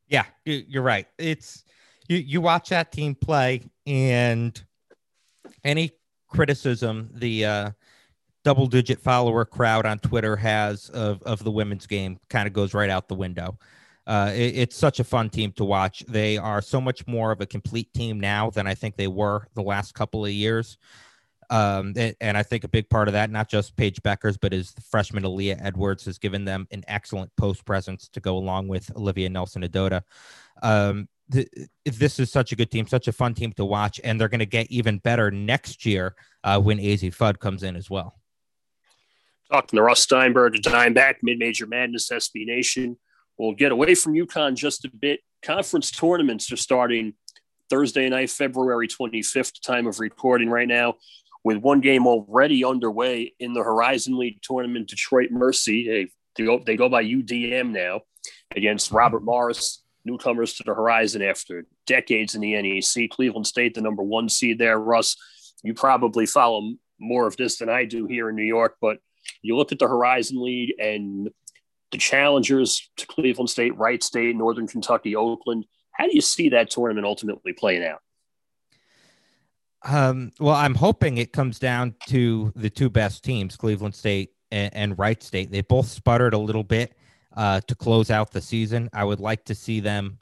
Yeah, 0.07 0.25
you're 0.43 0.83
right. 0.83 1.07
It's 1.17 1.63
you. 2.07 2.17
You 2.17 2.41
watch 2.41 2.69
that 2.69 2.91
team 2.91 3.15
play, 3.15 3.61
and 3.85 4.61
any 5.63 5.91
criticism 6.27 7.09
the 7.13 7.45
uh, 7.45 7.71
double-digit 8.43 8.99
follower 8.99 9.45
crowd 9.45 9.85
on 9.85 9.99
Twitter 9.99 10.35
has 10.35 10.89
of 10.89 11.21
of 11.23 11.43
the 11.43 11.51
women's 11.51 11.87
game 11.87 12.19
kind 12.29 12.47
of 12.47 12.53
goes 12.53 12.73
right 12.73 12.89
out 12.89 13.07
the 13.07 13.15
window. 13.15 13.57
Uh, 14.07 14.31
it, 14.35 14.57
it's 14.57 14.75
such 14.75 14.99
a 14.99 15.03
fun 15.03 15.29
team 15.29 15.51
to 15.53 15.65
watch. 15.65 16.03
They 16.07 16.37
are 16.37 16.61
so 16.61 16.79
much 16.79 17.07
more 17.07 17.31
of 17.31 17.41
a 17.41 17.45
complete 17.45 17.91
team 17.93 18.19
now 18.19 18.49
than 18.49 18.67
I 18.67 18.75
think 18.75 18.97
they 18.97 19.07
were 19.07 19.47
the 19.55 19.63
last 19.63 19.93
couple 19.93 20.25
of 20.25 20.31
years. 20.31 20.77
Um, 21.49 21.93
and 22.21 22.37
I 22.37 22.43
think 22.43 22.63
a 22.63 22.67
big 22.67 22.89
part 22.89 23.07
of 23.07 23.13
that, 23.13 23.29
not 23.29 23.49
just 23.49 23.75
Paige 23.75 24.01
Bueckers, 24.01 24.37
but 24.39 24.53
is 24.53 24.71
the 24.71 24.81
freshman 24.81 25.23
Aaliyah 25.23 25.63
Edwards 25.63 26.05
has 26.05 26.17
given 26.17 26.45
them 26.45 26.67
an 26.71 26.83
excellent 26.87 27.35
post 27.35 27.65
presence 27.65 28.07
to 28.09 28.19
go 28.19 28.37
along 28.37 28.67
with 28.67 28.95
Olivia 28.95 29.29
Nelson-Ododa. 29.29 30.01
Um, 30.63 31.07
this 31.27 32.19
is 32.19 32.31
such 32.31 32.51
a 32.51 32.55
good 32.55 32.69
team, 32.71 32.87
such 32.87 33.07
a 33.07 33.11
fun 33.11 33.33
team 33.33 33.51
to 33.53 33.65
watch, 33.65 33.99
and 34.03 34.19
they're 34.19 34.29
going 34.29 34.39
to 34.39 34.45
get 34.45 34.69
even 34.69 34.99
better 34.99 35.31
next 35.31 35.85
year 35.85 36.15
uh, 36.43 36.59
when 36.59 36.77
Azzi 36.77 37.15
Fudd 37.15 37.39
comes 37.39 37.63
in 37.63 37.75
as 37.75 37.89
well. 37.89 38.19
Talking 39.51 39.77
to 39.77 39.83
Russ 39.83 40.01
Steinberg, 40.01 40.61
dime 40.61 40.93
back, 40.93 41.17
mid 41.21 41.39
major 41.39 41.67
madness, 41.67 42.09
SB 42.09 42.45
Nation. 42.45 42.97
We'll 43.37 43.53
get 43.53 43.71
away 43.71 43.95
from 43.95 44.13
UConn 44.13 44.55
just 44.55 44.85
a 44.85 44.89
bit. 44.89 45.21
Conference 45.43 45.91
tournaments 45.91 46.51
are 46.51 46.57
starting 46.57 47.13
Thursday 47.69 48.07
night, 48.09 48.29
February 48.29 48.87
25th, 48.87 49.61
time 49.61 49.87
of 49.87 49.99
recording 49.99 50.49
right 50.49 50.67
now 50.67 50.95
with 51.45 51.57
one 51.57 51.79
game 51.79 52.07
already 52.07 52.65
underway 52.65 53.31
in 53.39 53.53
the 53.53 53.61
Horizon 53.61 54.17
League 54.17 54.41
tournament, 54.41 54.89
Detroit 54.89 55.29
Mercy. 55.29 56.09
They, 56.35 56.43
go, 56.43 56.59
they 56.65 56.75
go 56.75 56.89
by 56.89 57.03
UDM 57.03 57.69
now 57.69 58.01
against 58.55 58.91
Robert 58.91 59.23
Morris, 59.23 59.83
newcomers 60.05 60.55
to 60.55 60.63
the 60.63 60.73
Horizon 60.73 61.21
after 61.21 61.67
decades 61.85 62.33
in 62.33 62.41
the 62.41 62.59
NEC. 62.59 63.11
Cleveland 63.11 63.45
State, 63.45 63.75
the 63.75 63.81
number 63.81 64.01
one 64.01 64.27
seed 64.27 64.57
there. 64.57 64.79
Russ, 64.79 65.17
you 65.63 65.75
probably 65.75 66.25
follow 66.25 66.73
more 66.99 67.27
of 67.27 67.37
this 67.37 67.59
than 67.59 67.69
I 67.69 67.85
do 67.85 68.07
here 68.07 68.29
in 68.29 68.35
New 68.35 68.43
York, 68.43 68.77
but 68.81 68.97
you 69.43 69.55
look 69.55 69.71
at 69.71 69.77
the 69.77 69.87
Horizon 69.87 70.41
League 70.41 70.73
and 70.79 71.29
the 71.91 71.99
challengers 71.99 72.89
to 72.97 73.05
Cleveland 73.05 73.51
State, 73.51 73.77
Wright 73.77 74.01
State, 74.01 74.35
Northern 74.35 74.67
Kentucky, 74.67 75.15
Oakland. 75.15 75.67
How 75.91 76.07
do 76.07 76.15
you 76.15 76.21
see 76.21 76.49
that 76.49 76.71
tournament 76.71 77.05
ultimately 77.05 77.53
playing 77.53 77.85
out? 77.85 77.99
Um, 79.85 80.31
well, 80.39 80.55
I'm 80.55 80.73
hoping 80.73 81.19
it 81.19 81.31
comes 81.31 81.59
down 81.59 81.95
to 82.07 82.51
the 82.55 82.69
two 82.69 82.89
best 82.89 83.23
teams, 83.23 83.55
Cleveland 83.55 83.93
State 83.93 84.31
and, 84.51 84.73
and 84.75 84.99
Wright 84.99 85.21
State. 85.21 85.51
They 85.51 85.61
both 85.61 85.87
sputtered 85.87 86.33
a 86.33 86.39
little 86.39 86.63
bit 86.63 86.95
uh, 87.37 87.61
to 87.67 87.75
close 87.75 88.09
out 88.09 88.31
the 88.31 88.41
season. 88.41 88.89
I 88.93 89.03
would 89.03 89.19
like 89.19 89.45
to 89.45 89.55
see 89.55 89.79
them 89.79 90.17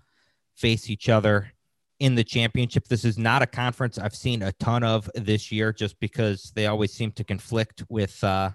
face 0.56 0.90
each 0.90 1.08
other 1.08 1.52
in 2.00 2.16
the 2.16 2.24
championship. 2.24 2.90
This 2.90 3.06
is 3.06 3.18
not 3.18 3.42
a 3.42 3.48
conference 3.48 3.98
I've 3.98 4.16
seen 4.16 4.42
a 4.42 4.52
ton 4.54 4.84
of 4.84 5.10
this 5.16 5.52
year, 5.52 5.72
just 5.72 5.98
because 6.02 6.52
they 6.56 6.68
always 6.68 6.92
seem 6.92 7.14
to 7.14 7.24
conflict 7.24 7.84
with 7.88 8.22
uh, 8.22 8.52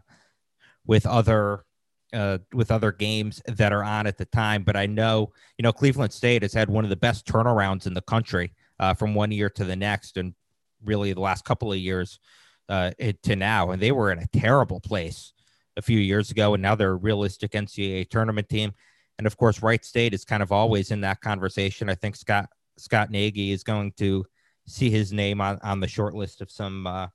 with 0.86 1.06
other 1.06 1.64
uh, 2.12 2.38
with 2.52 2.70
other 2.70 2.92
games 2.92 3.40
that 3.46 3.72
are 3.72 3.84
on 3.84 4.06
at 4.06 4.18
the 4.18 4.26
time. 4.26 4.62
But 4.62 4.76
I 4.76 4.84
know, 4.84 5.32
you 5.56 5.62
know, 5.62 5.72
Cleveland 5.72 6.12
State 6.12 6.42
has 6.42 6.52
had 6.52 6.68
one 6.68 6.84
of 6.84 6.90
the 6.90 6.96
best 6.96 7.26
turnarounds 7.26 7.86
in 7.86 7.94
the 7.94 8.02
country 8.02 8.52
uh, 8.78 8.92
from 8.92 9.14
one 9.14 9.32
year 9.32 9.48
to 9.50 9.64
the 9.64 9.76
next, 9.76 10.18
and 10.18 10.34
really 10.84 11.12
the 11.12 11.20
last 11.20 11.44
couple 11.44 11.72
of 11.72 11.78
years 11.78 12.18
uh, 12.68 12.90
to 13.22 13.36
now, 13.36 13.70
and 13.70 13.80
they 13.82 13.92
were 13.92 14.12
in 14.12 14.18
a 14.18 14.26
terrible 14.28 14.80
place 14.80 15.32
a 15.76 15.82
few 15.82 15.98
years 15.98 16.30
ago, 16.30 16.54
and 16.54 16.62
now 16.62 16.74
they're 16.74 16.92
a 16.92 16.96
realistic 16.96 17.52
NCAA 17.52 18.08
tournament 18.10 18.48
team. 18.48 18.72
And 19.18 19.26
of 19.26 19.36
course, 19.36 19.62
Wright 19.62 19.84
State 19.84 20.14
is 20.14 20.24
kind 20.24 20.42
of 20.42 20.52
always 20.52 20.90
in 20.90 21.00
that 21.02 21.20
conversation. 21.20 21.88
I 21.88 21.94
think 21.94 22.16
Scott 22.16 22.48
Scott 22.76 23.10
Nagy 23.10 23.52
is 23.52 23.64
going 23.64 23.92
to 23.92 24.24
see 24.66 24.90
his 24.90 25.12
name 25.12 25.40
on, 25.40 25.58
on 25.62 25.80
the 25.80 25.88
short 25.88 26.14
list 26.14 26.40
of 26.40 26.50
some 26.50 26.86
uh, 26.86 27.08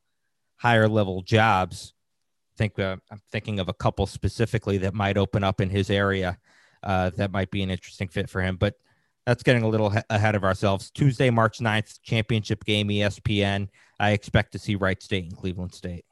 higher 0.57 0.89
level 0.89 1.21
jobs. 1.21 1.93
I 2.55 2.57
think 2.57 2.79
uh, 2.79 2.97
I'm 3.11 3.21
thinking 3.31 3.59
of 3.59 3.69
a 3.69 3.73
couple 3.73 4.05
specifically 4.05 4.77
that 4.79 4.93
might 4.93 5.17
open 5.17 5.43
up 5.43 5.61
in 5.61 5.69
his 5.69 5.89
area 5.89 6.37
uh, 6.83 7.11
that 7.11 7.31
might 7.31 7.49
be 7.49 7.63
an 7.63 7.71
interesting 7.71 8.07
fit 8.07 8.29
for 8.29 8.41
him. 8.41 8.57
But 8.57 8.75
that's 9.25 9.43
getting 9.43 9.63
a 9.63 9.67
little 9.67 9.89
he- 9.89 9.99
ahead 10.09 10.35
of 10.35 10.43
ourselves. 10.43 10.91
Tuesday, 10.91 11.29
March 11.29 11.59
9th, 11.59 11.99
championship 12.03 12.63
game, 12.65 12.89
ESPN. 12.89 13.69
I 13.99 14.11
expect 14.11 14.51
to 14.53 14.59
see 14.59 14.75
Wright 14.75 15.01
State 15.01 15.25
and 15.25 15.35
Cleveland 15.35 15.73
State. 15.73 16.05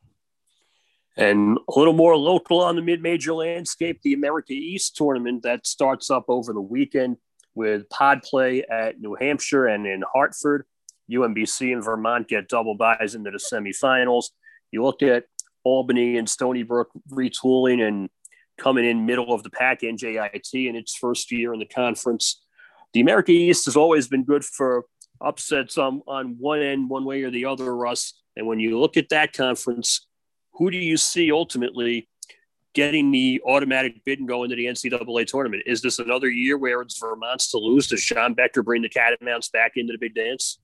And 1.18 1.58
a 1.68 1.80
little 1.80 1.94
more 1.94 2.16
local 2.16 2.62
on 2.62 2.76
the 2.76 2.82
mid 2.82 3.02
major 3.02 3.34
landscape, 3.34 4.02
the 4.02 4.14
America 4.14 4.54
East 4.54 4.96
tournament 4.96 5.44
that 5.44 5.68
starts 5.68 6.10
up 6.10 6.26
over 6.30 6.54
the 6.54 6.62
weekend 6.62 7.18
with 7.54 7.90
pod 7.90 8.22
play 8.24 8.64
at 8.64 9.02
New 9.02 9.16
Hampshire 9.16 9.68
and 9.68 9.86
in 9.86 10.04
Hartford. 10.14 10.66
UMBC 11.12 11.74
and 11.74 11.84
Vermont 11.84 12.30
get 12.30 12.48
double 12.48 12.76
byes 12.76 13.16
into 13.16 13.32
the 13.32 13.38
semifinals. 13.38 14.28
You 14.72 14.84
look 14.84 15.04
at 15.04 15.26
Albany 15.66 16.18
and 16.18 16.30
Stony 16.30 16.64
Brook 16.64 16.90
retooling 17.12 17.86
and 17.86 18.10
coming 18.58 18.86
in 18.86 19.06
middle 19.06 19.34
of 19.34 19.44
the 19.44 19.50
pack, 19.50 19.82
NJIT 19.82 20.70
in 20.70 20.76
its 20.76 20.96
first 20.96 21.32
year 21.32 21.54
in 21.54 21.60
the 21.60 21.66
conference. 21.66 22.41
The 22.94 23.02
America 23.02 23.32
East 23.32 23.66
has 23.66 23.76
always 23.76 24.08
been 24.08 24.24
good 24.24 24.44
for 24.44 24.86
upsets 25.22 25.78
on, 25.78 26.02
on 26.08 26.36
one 26.40 26.62
end, 26.62 26.90
one 26.90 27.06
way 27.06 27.24
or 27.24 27.32
the 27.32 27.46
other, 27.46 27.76
Russ. 27.76 28.14
And 28.36 28.48
when 28.48 28.60
you 28.60 28.80
look 28.80 28.98
at 28.98 29.10
that 29.10 29.34
conference, 29.34 30.08
who 30.54 30.72
do 30.72 30.78
you 30.78 30.98
see 30.98 31.32
ultimately 31.32 32.10
getting 32.74 33.12
the 33.12 33.42
automatic 33.46 34.04
bid 34.06 34.20
and 34.20 34.28
going 34.28 34.50
to 34.50 34.56
the 34.56 34.66
NCAA 34.66 35.26
tournament? 35.28 35.64
Is 35.66 35.82
this 35.82 36.00
another 36.00 36.30
year 36.30 36.58
where 36.58 36.82
it's 36.82 36.98
Vermont's 36.98 37.52
to 37.52 37.58
lose? 37.58 37.88
Does 37.88 38.02
Sean 38.02 38.34
Becker 38.34 38.64
bring 38.64 38.82
the 38.82 38.90
Catamounts 38.90 39.50
back 39.50 39.74
into 39.76 39.94
the 39.94 40.00
big 40.00 40.16
dance? 40.16 40.60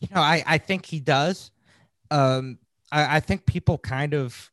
You 0.00 0.08
know, 0.14 0.20
I, 0.20 0.42
I 0.46 0.58
think 0.58 0.86
he 0.86 1.00
does. 1.00 1.50
Um, 2.10 2.58
I, 2.92 3.16
I 3.16 3.20
think 3.20 3.46
people 3.46 3.78
kind 3.78 4.14
of 4.14 4.50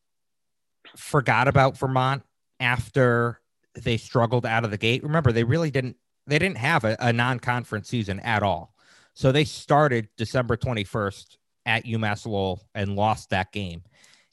forgot 0.96 1.48
about 1.48 1.78
Vermont 1.78 2.24
after 2.60 3.40
they 3.76 3.98
struggled 3.98 4.46
out 4.46 4.64
of 4.64 4.72
the 4.72 4.78
gate. 4.78 5.04
Remember, 5.04 5.32
they 5.32 5.44
really 5.44 5.72
didn't 5.72 5.98
they 6.28 6.40
didn't 6.40 6.58
have 6.58 6.84
a, 6.84 6.96
a 7.00 7.14
non-conference 7.14 7.90
season 7.90 8.20
at 8.22 8.44
all. 8.44 8.74
So 9.14 9.32
they 9.32 9.44
started 9.44 10.10
December 10.18 10.58
21st 10.58 11.38
at 11.66 11.86
UMass 11.86 12.26
Lowell 12.26 12.62
and 12.74 12.96
lost 12.96 13.30
that 13.30 13.52
game. 13.52 13.84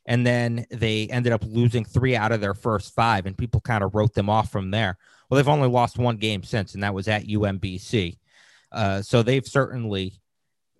And 0.07 0.26
then 0.26 0.66
they 0.70 1.07
ended 1.09 1.33
up 1.33 1.44
losing 1.44 1.85
three 1.85 2.16
out 2.16 2.33
of 2.33 2.40
their 2.40 2.55
first 2.55 2.94
five, 2.94 3.26
and 3.26 3.37
people 3.37 3.61
kind 3.61 3.85
of 3.85 3.94
wrote 3.94 4.14
them 4.14 4.31
off 4.31 4.50
from 4.50 4.70
there. 4.70 4.96
Well, 5.29 5.37
they've 5.37 5.48
only 5.48 5.68
lost 5.68 5.98
one 5.98 6.16
game 6.16 6.42
since, 6.42 6.74
and 6.74 6.83
that 6.83 6.94
was 6.94 7.07
at 7.07 7.26
UMBC. 7.26 8.18
Uh, 8.72 9.03
so 9.03 9.22
they've 9.22 9.46
certainly 9.46 10.20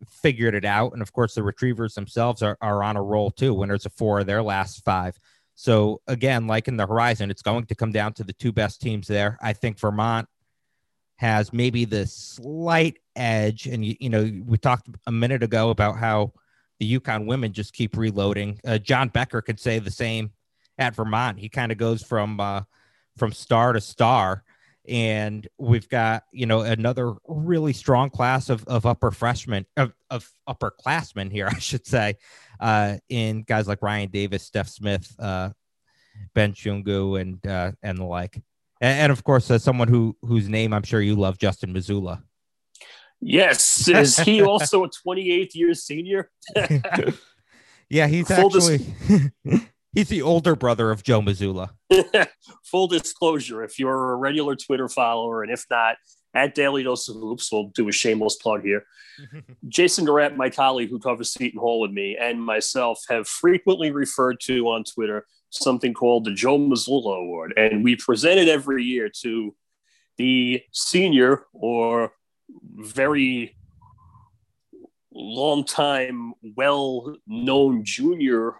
figured 0.09 0.55
it 0.55 0.65
out. 0.65 0.93
And 0.93 1.03
of 1.03 1.13
course, 1.13 1.35
the 1.35 1.43
Retrievers 1.43 1.95
themselves 1.95 2.43
are, 2.43 2.57
are 2.61 2.83
on 2.83 2.97
a 2.97 3.03
roll 3.03 3.31
too, 3.31 3.55
winners 3.55 3.87
of 3.87 3.93
four 3.93 4.21
of 4.21 4.27
their 4.27 4.43
last 4.43 4.85
five. 4.85 5.19
So 5.55 6.01
again, 6.07 6.47
like 6.47 6.69
in 6.69 6.77
the 6.77 6.87
horizon, 6.87 7.31
it's 7.31 7.43
going 7.43 7.67
to 7.67 7.75
come 7.75 7.93
down 7.93 8.15
to 8.15 8.25
the 8.25 8.33
two 8.33 8.51
best 8.51 8.81
teams 8.81 9.07
there. 9.07 9.39
I 9.43 9.53
think 9.53 9.79
Vermont 9.79 10.27
has 11.21 11.53
maybe 11.53 11.85
the 11.85 12.07
slight 12.07 12.97
edge. 13.15 13.67
And, 13.67 13.85
you, 13.85 13.95
you 14.01 14.09
know, 14.09 14.23
we 14.47 14.57
talked 14.57 14.89
a 15.07 15.13
minute 15.13 15.43
ago 15.43 15.69
about 15.69 15.99
how 15.99 16.33
the 16.79 16.99
UConn 16.99 17.27
women 17.27 17.53
just 17.53 17.75
keep 17.75 17.95
reloading. 17.95 18.59
Uh, 18.67 18.79
John 18.79 19.11
Becker 19.11 19.43
could 19.43 19.61
say 19.61 19.79
the 19.81 19.91
same 19.91 20.31
at 20.79 20.95
Vermont. 20.95 21.39
He 21.39 21.51
kind 21.51 21.73
of 21.73 21.77
goes 21.77 22.03
from, 22.03 22.41
uh, 22.41 22.63
from 23.19 23.33
star 23.33 23.75
to 23.75 23.83
star 23.83 24.45
and 24.89 25.47
we've 25.59 25.91
got 25.91 26.23
you 26.33 26.47
know 26.47 26.63
another 26.63 27.13
really 27.29 27.75
strong 27.75 28.09
class 28.09 28.49
of, 28.49 28.65
of 28.65 28.87
upper 28.87 29.11
freshmen 29.11 29.67
of, 29.77 29.93
of 30.09 30.33
upperclassmen 30.49 31.31
here 31.31 31.47
i 31.55 31.59
should 31.59 31.87
say 31.87 32.15
uh, 32.61 32.97
in 33.11 33.43
guys 33.43 33.69
like 33.69 33.83
ryan 33.83 34.09
davis 34.09 34.43
steph 34.43 34.69
smith 34.69 35.15
uh, 35.19 35.51
ben 36.35 36.53
Shungu, 36.53 37.21
and 37.21 37.45
uh, 37.47 37.73
and 37.83 37.99
the 37.99 38.05
like 38.05 38.41
and, 38.81 39.01
and 39.01 39.13
of 39.13 39.25
course 39.25 39.51
uh, 39.51 39.59
someone 39.59 39.89
who 39.89 40.17
whose 40.23 40.49
name 40.49 40.73
i'm 40.73 40.83
sure 40.83 41.01
you 41.01 41.15
love 41.15 41.39
justin 41.39 41.73
Mazzulla. 41.75 42.23
yes 43.21 43.89
is 43.89 44.19
he 44.19 44.43
also 44.43 44.85
a 44.85 44.89
28th 44.89 45.55
year 45.55 45.75
senior 45.75 46.31
yeah 47.89 48.07
he's 48.07 48.29
Full 48.29 48.47
actually 48.47 48.79
dis- 49.09 49.61
He's 49.93 50.09
the 50.09 50.23
older 50.23 50.55
brother 50.55 50.91
of 50.91 51.03
Joe 51.03 51.21
Mazzulla. 51.21 51.71
Full 52.65 52.87
disclosure, 52.87 53.65
if 53.65 53.79
you're 53.79 54.13
a 54.13 54.17
regular 54.17 54.55
Twitter 54.55 54.89
follower, 54.89 55.43
and 55.43 55.53
if 55.53 55.65
not, 55.69 55.97
at 56.33 56.55
Daily 56.55 56.85
Dose 56.85 57.09
of 57.09 57.17
Hoops, 57.17 57.51
we'll 57.51 57.71
do 57.75 57.89
a 57.89 57.93
shameless 57.93 58.37
plug 58.37 58.63
here. 58.63 58.85
Jason 59.69 60.05
Durant, 60.05 60.37
my 60.37 60.49
colleague 60.49 60.91
who 60.91 61.01
covers 61.01 61.33
Seton 61.33 61.59
Hall 61.59 61.81
with 61.81 61.91
me, 61.91 62.17
and 62.17 62.41
myself 62.41 63.03
have 63.09 63.27
frequently 63.27 63.91
referred 63.91 64.39
to 64.43 64.69
on 64.69 64.85
Twitter 64.85 65.27
something 65.51 65.93
called 65.93 66.25
the 66.25 66.33
Joe 66.33 66.59
Mazzulla 66.59 67.19
Award. 67.19 67.55
And 67.57 67.85
we 67.85 67.97
present 67.97 68.39
it 68.39 68.49
every 68.49 68.85
year 68.85 69.11
to 69.23 69.55
the 70.17 70.63
senior 70.73 71.45
or 71.53 72.13
very 72.77 73.57
long 75.13 75.65
time, 75.65 76.35
well 76.57 77.17
known 77.27 77.85
junior 77.85 78.55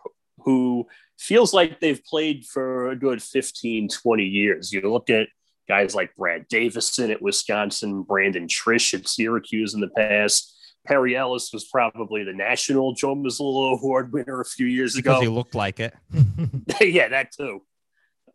who 0.45 0.87
feels 1.19 1.53
like 1.53 1.81
they've 1.81 2.05
played 2.05 2.47
for 2.47 2.91
a 2.91 2.97
good 2.97 3.23
15, 3.23 3.89
20 3.89 4.25
years. 4.25 4.73
You 4.73 4.81
look 4.83 5.11
at 5.11 5.29
guys 5.69 5.95
like 5.95 6.17
Brad 6.17 6.49
Davison 6.49 7.11
at 7.11 7.23
Wisconsin, 7.23 8.03
Brandon 8.03 8.47
Triche 8.47 8.95
at 8.95 9.09
Syracuse 9.09 9.75
in 9.75 9.81
the 9.81 9.89
past. 9.89 10.57
Perry 10.91 11.17
Ellis 11.17 11.53
was 11.53 11.67
probably 11.67 12.25
the 12.25 12.33
national 12.33 12.95
Joe 12.95 13.15
Mazzulla 13.15 13.79
Award 13.79 14.13
winner 14.13 14.41
a 14.41 14.45
few 14.45 14.67
years 14.67 14.97
because 14.97 15.19
ago. 15.19 15.21
He 15.21 15.29
looked 15.29 15.55
like 15.55 15.79
it. 15.79 15.95
yeah, 16.81 17.07
that 17.07 17.31
too. 17.31 17.63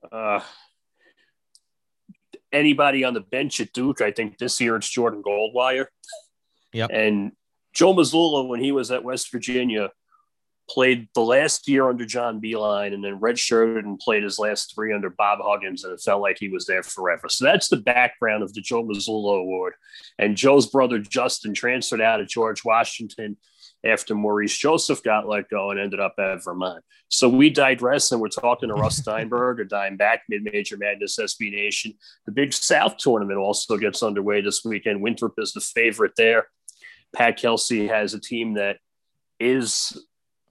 Uh, 0.09 0.39
anybody 2.53 3.03
on 3.03 3.13
the 3.13 3.19
bench 3.19 3.59
at 3.59 3.73
Duke, 3.73 3.99
I 3.99 4.11
think 4.11 4.37
this 4.37 4.61
year 4.61 4.77
it's 4.77 4.89
Jordan 4.89 5.21
Goldwire. 5.21 5.87
Yep. 6.71 6.91
And 6.93 7.33
Joe 7.73 7.93
Mazzulla, 7.93 8.47
when 8.47 8.61
he 8.61 8.71
was 8.71 8.89
at 8.89 9.03
West 9.03 9.33
Virginia, 9.33 9.89
played 10.69 11.07
the 11.13 11.21
last 11.21 11.67
year 11.67 11.89
under 11.89 12.05
John 12.05 12.41
Beilein 12.41 12.93
and 12.93 13.03
then 13.03 13.19
redshirted 13.19 13.79
and 13.79 13.99
played 13.99 14.23
his 14.23 14.39
last 14.39 14.73
three 14.73 14.93
under 14.93 15.09
Bob 15.09 15.39
Huggins, 15.41 15.83
and 15.83 15.93
it 15.93 16.01
felt 16.01 16.21
like 16.21 16.37
he 16.39 16.49
was 16.49 16.65
there 16.65 16.83
forever. 16.83 17.29
So 17.29 17.45
that's 17.45 17.67
the 17.67 17.77
background 17.77 18.43
of 18.43 18.53
the 18.53 18.61
Joe 18.61 18.83
Mazzulla 18.83 19.39
Award. 19.39 19.73
And 20.17 20.37
Joe's 20.37 20.67
brother 20.67 20.99
Justin 20.99 21.53
transferred 21.53 22.01
out 22.01 22.19
of 22.19 22.27
George 22.27 22.63
Washington 22.65 23.37
after 23.85 24.15
Maurice 24.15 24.57
Joseph 24.57 25.03
got 25.03 25.27
let 25.27 25.49
go 25.49 25.69
and 25.71 25.79
ended 25.79 25.99
up 25.99 26.15
at 26.17 26.43
Vermont. 26.43 26.83
So 27.09 27.29
we 27.29 27.51
digress 27.51 28.11
and 28.11 28.19
we're 28.19 28.29
talking 28.29 28.69
to 28.69 28.75
Russ 28.75 28.97
Steinberg, 29.01 29.59
a 29.59 29.65
dime 29.65 29.97
back 29.97 30.23
mid-major 30.27 30.77
madness 30.77 31.19
SB 31.19 31.51
Nation. 31.51 31.93
The 32.25 32.31
Big 32.31 32.51
South 32.53 32.97
tournament 32.97 33.37
also 33.37 33.77
gets 33.77 34.01
underway 34.01 34.41
this 34.41 34.65
weekend. 34.65 35.01
Winthrop 35.01 35.33
is 35.37 35.53
the 35.53 35.61
favorite 35.61 36.13
there. 36.17 36.47
Pat 37.15 37.37
Kelsey 37.37 37.87
has 37.87 38.13
a 38.13 38.19
team 38.19 38.55
that 38.55 38.77
is 39.39 39.97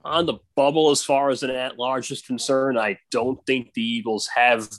on 0.05 0.27
the 0.27 0.37
bubble 0.55 0.91
as 0.91 1.03
far 1.03 1.29
as 1.31 1.41
an 1.43 1.49
at 1.49 1.79
large 1.79 2.11
is 2.11 2.21
concerned. 2.21 2.79
I 2.79 2.99
don't 3.11 3.43
think 3.45 3.73
the 3.73 3.81
Eagles 3.81 4.27
have 4.33 4.69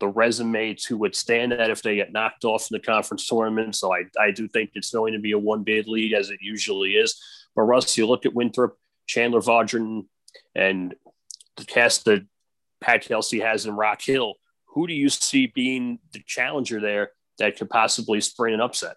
the 0.00 0.08
resume 0.08 0.74
to 0.74 0.96
withstand 0.96 1.52
that 1.52 1.70
if 1.70 1.82
they 1.82 1.94
get 1.94 2.12
knocked 2.12 2.44
off 2.44 2.68
in 2.68 2.74
the 2.74 2.80
conference 2.80 3.26
tournament. 3.28 3.76
So 3.76 3.94
I, 3.94 4.02
I 4.20 4.32
do 4.32 4.48
think 4.48 4.70
it's 4.74 4.90
going 4.90 5.12
to 5.12 5.20
be 5.20 5.30
a 5.32 5.38
one 5.38 5.62
bid 5.62 5.86
league 5.86 6.12
as 6.12 6.30
it 6.30 6.40
usually 6.42 6.94
is. 6.94 7.22
But 7.54 7.62
Russ, 7.62 7.96
you 7.96 8.06
look 8.06 8.26
at 8.26 8.34
Winthrop, 8.34 8.76
Chandler 9.06 9.40
Vaudrin, 9.40 10.06
and 10.56 10.94
the 11.56 11.64
cast 11.64 12.04
that 12.06 12.26
Pat 12.80 13.02
Kelsey 13.02 13.38
has 13.38 13.64
in 13.66 13.76
Rock 13.76 14.02
Hill. 14.02 14.34
Who 14.74 14.88
do 14.88 14.94
you 14.94 15.08
see 15.08 15.46
being 15.46 16.00
the 16.12 16.22
challenger 16.26 16.80
there 16.80 17.12
that 17.38 17.56
could 17.56 17.70
possibly 17.70 18.20
spring 18.20 18.54
an 18.54 18.60
upset? 18.60 18.96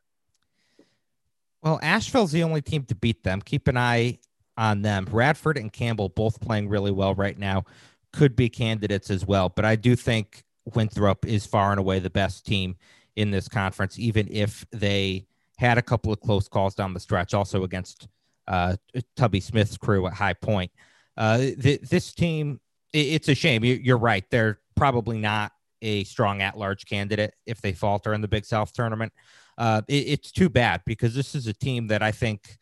Well, 1.62 1.80
Asheville's 1.84 2.32
the 2.32 2.44
only 2.44 2.62
team 2.62 2.86
to 2.86 2.96
beat 2.96 3.24
them. 3.24 3.42
Keep 3.42 3.68
an 3.68 3.78
eye 3.78 4.20
on 4.58 4.82
them. 4.82 5.08
Radford 5.12 5.58
and 5.58 5.72
Campbell 5.72 6.10
both 6.10 6.40
playing 6.40 6.70
really 6.70 6.92
well 6.92 7.14
right 7.14 7.38
now, 7.38 7.66
could 8.14 8.36
be 8.36 8.50
candidates 8.50 9.10
as 9.10 9.26
well. 9.26 9.50
But 9.50 9.66
I 9.66 9.76
do 9.76 9.96
think 9.96 10.44
Winthrop 10.74 11.26
is 11.26 11.46
far 11.46 11.72
and 11.72 11.80
away 11.80 12.00
the 12.00 12.10
best 12.10 12.46
team 12.46 12.76
in 13.16 13.32
this 13.32 13.48
conference, 13.48 14.00
even 14.00 14.28
if 14.32 14.66
they 14.72 15.28
had 15.58 15.78
a 15.78 15.82
couple 15.82 16.12
of 16.12 16.20
close 16.20 16.48
calls 16.48 16.76
down 16.76 16.94
the 16.94 17.00
stretch, 17.00 17.34
also 17.34 17.64
against 17.64 18.08
uh, 18.48 18.76
Tubby 19.16 19.40
Smith's 19.40 19.78
crew 19.78 20.08
at 20.08 20.14
High 20.14 20.34
Point. 20.34 20.72
Uh, 21.18 21.38
th- 21.38 21.82
this 21.82 22.14
team, 22.14 22.60
it, 22.94 23.00
it's 23.00 23.30
a 23.30 23.36
shame. 23.36 23.64
You, 23.64 23.96
are 23.96 23.98
right. 23.98 24.24
They're 24.30 24.60
probably 24.76 25.18
not 25.18 25.52
a 25.82 26.04
strong 26.06 26.42
at 26.42 26.58
large 26.58 26.86
candidate 26.86 27.34
if 27.46 27.62
they 27.62 27.74
falter 27.74 28.14
in 28.14 28.22
the 28.22 28.28
Big 28.28 28.46
South 28.46 28.74
tournament. 28.74 29.14
Uh, 29.58 29.82
it, 29.88 30.08
it's 30.08 30.32
too 30.32 30.50
bad 30.50 30.82
because 30.86 31.16
this 31.16 31.36
is 31.36 31.48
a 31.48 31.54
team 31.54 31.88
that 31.88 32.02
I 32.02 32.12
think 32.12 32.58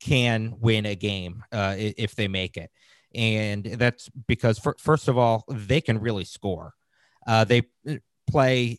can 0.00 0.56
win 0.60 0.86
a 0.86 0.94
game 0.94 1.44
uh, 1.52 1.74
if 1.76 2.14
they 2.14 2.28
make 2.28 2.56
it. 2.56 2.70
And 3.14 3.64
that's 3.64 4.08
because, 4.26 4.58
for, 4.58 4.76
first 4.78 5.08
of 5.08 5.18
all, 5.18 5.44
they 5.48 5.80
can 5.80 5.98
really 5.98 6.24
score. 6.24 6.74
Uh, 7.26 7.44
they 7.44 7.62
uh, 7.88 7.96
play 8.30 8.78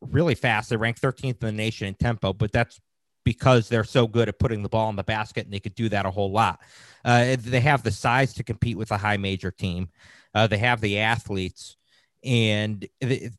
really 0.00 0.34
fast. 0.34 0.70
They 0.70 0.76
rank 0.76 1.00
13th 1.00 1.24
in 1.24 1.36
the 1.40 1.52
nation 1.52 1.88
in 1.88 1.94
tempo, 1.94 2.32
but 2.32 2.52
that's 2.52 2.80
because 3.24 3.68
they're 3.68 3.84
so 3.84 4.06
good 4.06 4.28
at 4.28 4.38
putting 4.38 4.62
the 4.62 4.68
ball 4.68 4.90
in 4.90 4.96
the 4.96 5.02
basket 5.02 5.44
and 5.44 5.52
they 5.52 5.60
could 5.60 5.74
do 5.74 5.88
that 5.88 6.06
a 6.06 6.10
whole 6.10 6.30
lot. 6.30 6.60
Uh, 7.04 7.36
they 7.38 7.60
have 7.60 7.82
the 7.82 7.90
size 7.90 8.34
to 8.34 8.44
compete 8.44 8.76
with 8.76 8.90
a 8.90 8.98
high 8.98 9.16
major 9.16 9.50
team. 9.50 9.88
Uh, 10.34 10.46
they 10.46 10.58
have 10.58 10.80
the 10.80 10.98
athletes, 10.98 11.76
and 12.24 12.86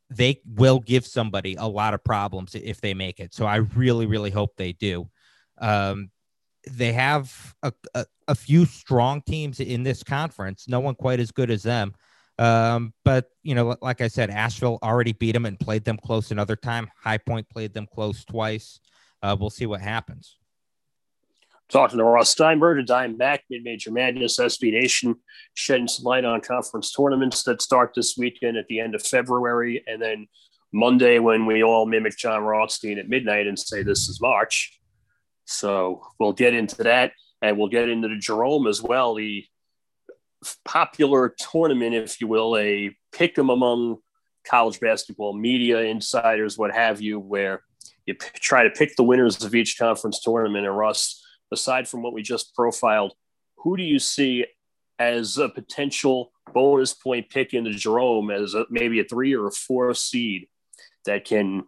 they 0.10 0.42
will 0.46 0.80
give 0.80 1.06
somebody 1.06 1.56
a 1.56 1.66
lot 1.66 1.94
of 1.94 2.04
problems 2.04 2.56
if 2.56 2.80
they 2.82 2.94
make 2.94 3.20
it. 3.20 3.34
So 3.34 3.46
I 3.46 3.58
really, 3.58 4.06
really 4.06 4.30
hope 4.30 4.56
they 4.56 4.74
do. 4.74 5.10
Um, 5.58 6.12
they 6.70 6.94
have 6.94 7.56
a, 7.64 7.74
a, 7.94 8.06
a, 8.28 8.36
few 8.36 8.66
strong 8.66 9.22
teams 9.22 9.60
in 9.60 9.84
this 9.84 10.04
conference. 10.04 10.68
No 10.68 10.80
one 10.80 10.96
quite 10.96 11.20
as 11.20 11.32
good 11.32 11.52
as 11.52 11.64
them. 11.64 11.94
Um, 12.38 12.94
but 13.04 13.30
you 13.44 13.56
know, 13.56 13.76
like 13.82 14.02
I 14.02 14.08
said, 14.08 14.30
Asheville 14.30 14.80
already 14.84 15.14
beat 15.14 15.34
them 15.34 15.46
and 15.46 15.60
played 15.60 15.86
them 15.86 15.98
close 15.98 16.32
another 16.32 16.56
time. 16.56 16.90
High 17.02 17.18
Point 17.18 17.50
played 17.50 17.74
them 17.74 17.88
close 17.94 18.26
twice. 18.26 18.80
Uh, 19.22 19.36
we'll 19.40 19.50
see 19.50 19.66
what 19.66 19.82
happens. 19.82 20.38
Talking 21.70 21.98
to 21.98 22.04
Russ 22.04 22.30
Steinberg, 22.30 22.78
a 22.78 22.84
dime 22.84 23.18
back, 23.18 23.44
mid 23.50 23.64
major 23.64 23.92
madness, 23.92 24.38
SB 24.38 24.72
Nation, 24.72 25.16
shedding 25.56 25.88
some 25.88 26.04
light 26.04 26.24
on 26.24 26.42
conference 26.42 26.92
tournaments 26.92 27.42
that 27.44 27.62
start 27.62 27.94
this 27.96 28.16
weekend 28.18 28.56
at 28.56 28.68
the 28.68 28.80
end 28.80 28.94
of 28.94 29.02
February. 29.02 29.84
And 29.88 30.00
then 30.00 30.28
Monday, 30.72 31.18
when 31.18 31.46
we 31.48 31.64
all 31.64 31.88
mimic 31.88 32.18
Jon 32.18 32.44
Rothstein 32.44 33.00
at 33.00 33.10
midnight 33.10 33.48
and 33.48 33.58
say 33.58 33.82
this 33.82 34.08
is 34.10 34.22
March. 34.22 34.80
So 35.46 36.02
we'll 36.20 36.34
get 36.34 36.54
into 36.54 36.84
that 36.84 37.14
and 37.42 37.58
we'll 37.58 37.70
get 37.70 37.90
into 37.90 38.08
the 38.08 38.18
Jerome 38.18 38.68
as 38.68 38.82
well, 38.82 39.16
the 39.16 39.46
popular 40.64 41.36
tournament, 41.52 41.96
if 41.96 42.20
you 42.20 42.28
will, 42.28 42.58
a 42.58 42.96
pick 43.12 43.38
'em 43.38 43.50
among 43.50 43.98
college 44.46 44.80
basketball 44.80 45.34
media 45.34 45.80
insiders, 45.82 46.58
what 46.58 46.72
have 46.72 47.02
you, 47.02 47.20
where 47.20 47.64
you 48.06 48.14
p- 48.14 48.28
try 48.36 48.64
to 48.64 48.70
pick 48.70 48.96
the 48.96 49.04
winners 49.04 49.44
of 49.44 49.56
each 49.56 49.78
conference 49.78 50.22
tournament. 50.22 50.66
And 50.68 50.78
Russ, 50.78 51.24
aside 51.52 51.88
from 51.88 52.04
what 52.04 52.14
we 52.14 52.22
just 52.22 52.54
profiled, 52.56 53.14
who 53.58 53.76
do 53.78 53.84
you 53.84 54.00
see 54.00 54.46
as 55.00 55.38
a 55.38 55.50
potential 55.50 56.32
bonus 56.54 56.94
point 56.94 57.30
pick 57.30 57.54
in 57.54 57.64
the 57.64 57.72
Jerome 57.72 58.30
as 58.30 58.54
a, 58.54 58.66
maybe 58.70 59.00
a 59.00 59.04
three 59.04 59.34
or 59.34 59.48
a 59.48 59.52
four 59.52 59.94
seed 59.94 60.48
that 61.06 61.26
can 61.26 61.64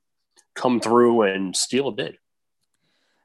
come 0.56 0.80
through 0.80 1.24
and 1.24 1.56
steal 1.56 1.88
a 1.88 1.92
bid? 1.92 2.18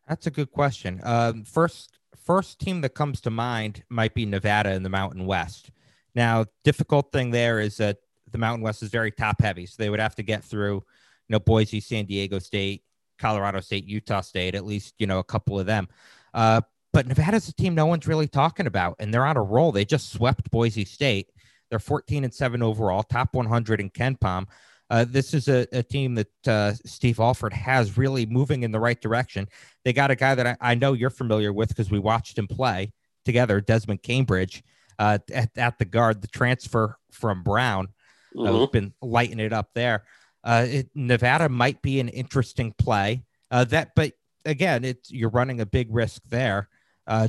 That's 0.09 0.27
a 0.27 0.31
good 0.31 0.51
question. 0.51 1.01
Um, 1.05 1.45
first, 1.45 1.99
first 2.17 2.59
team 2.59 2.81
that 2.83 2.95
comes 2.95 3.21
to 3.23 3.31
mind 3.31 3.85
might 3.89 4.15
be 4.15 4.27
Nevada 4.27 4.73
in 4.73 4.83
the 4.83 4.89
Mountain 4.89 5.27
West. 5.27 5.71
Now, 6.15 6.47
difficult 6.65 7.13
thing 7.13 7.31
there 7.31 7.61
is 7.61 7.77
that 7.79 7.99
the 8.31 8.39
Mountain 8.39 8.63
West 8.63 8.83
is 8.83 8.91
very 8.91 9.11
top 9.11 9.41
heavy, 9.41 9.67
so 9.67 9.75
they 9.79 9.91
would 9.91 10.01
have 10.01 10.15
to 10.17 10.23
get 10.23 10.45
through, 10.45 10.75
you 10.75 10.83
know, 11.31 11.39
Boise, 11.39 11.81
San 11.81 12.05
Diego 12.07 12.39
State, 12.39 12.83
Colorado 13.19 13.61
State, 13.61 13.87
Utah 13.87 14.21
State, 14.21 14.55
at 14.55 14.67
least 14.67 14.95
you 14.99 15.07
know 15.07 15.19
a 15.19 15.25
couple 15.25 15.59
of 15.59 15.67
them. 15.67 15.89
Uh, 16.35 16.61
but 16.93 17.07
Nevada's 17.07 17.49
a 17.49 17.55
team 17.55 17.75
no 17.75 17.87
one's 17.87 18.07
really 18.07 18.29
talking 18.29 18.67
about, 18.67 18.97
and 18.99 19.13
they're 19.13 19.25
on 19.25 19.37
a 19.37 19.43
roll. 19.43 19.73
They 19.73 19.85
just 19.85 20.13
swept 20.13 20.51
Boise 20.51 20.85
State. 20.85 21.29
They're 21.71 21.79
14 21.79 22.25
and 22.25 22.35
seven 22.35 22.63
overall, 22.63 23.03
top 23.03 23.35
100 23.35 23.81
in 23.81 23.91
KenPom. 23.91 24.47
Uh, 24.93 25.07
this 25.09 25.33
is 25.33 25.49
a, 25.49 25.67
a 25.73 25.83
team 25.83 26.15
that 26.15 26.47
uh, 26.47 26.75
Steve 26.85 27.19
Alford 27.19 27.55
has 27.55 27.97
really 27.97 28.27
moving 28.27 28.63
in 28.63 28.73
the 28.73 28.79
right 28.79 29.01
direction. 29.01 29.49
They 29.87 29.95
got 29.95 30.11
a 30.11 30.15
guy 30.15 30.35
that 30.35 30.47
I, 30.47 30.57
I 30.61 30.75
know 30.75 30.93
you're 30.93 31.09
familiar 31.09 31.51
with 31.51 31.71
because 31.71 31.91
we 31.91 31.99
watched 31.99 32.37
him 32.37 32.47
play 32.47 32.93
together, 33.25 33.63
Desmond 33.63 34.03
Cambridge, 34.03 34.63
uh, 34.99 35.17
at, 35.33 35.57
at 35.57 35.79
the 35.79 35.87
guard, 35.87 36.21
the 36.21 36.29
transfer 36.29 36.99
from 37.11 37.43
Brown, 37.43 37.89
uh, 38.37 38.41
mm-hmm. 38.41 38.55
who's 38.55 38.69
been 38.69 38.93
lighting 39.01 39.41
it 39.41 39.55
up 39.55 39.71
there. 39.75 40.05
Uh, 40.45 40.67
it, 40.69 40.91
Nevada 40.95 41.49
might 41.49 41.81
be 41.81 41.99
an 41.99 42.11
interesting 42.11 42.75
play. 42.77 43.25
Uh, 43.51 43.65
that, 43.65 43.93
but 43.97 44.13
again, 44.45 44.85
it's 44.85 45.11
you're 45.11 45.31
running 45.31 45.63
a 45.63 45.67
big 45.67 45.89
risk 45.91 46.21
there. 46.29 46.69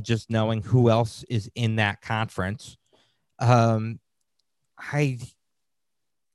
just 0.02 0.28
knowing 0.28 0.60
who 0.60 0.90
else 0.90 1.24
is 1.30 1.50
in 1.54 1.76
that 1.76 2.02
conference. 2.02 2.76
Um, 3.38 4.00
I 4.78 5.18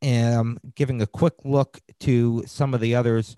am 0.02 0.60
giving 0.76 1.02
a 1.02 1.08
quick 1.08 1.34
look 1.44 1.80
to 2.02 2.44
some 2.46 2.74
of 2.74 2.82
the 2.82 2.96
others 2.96 3.38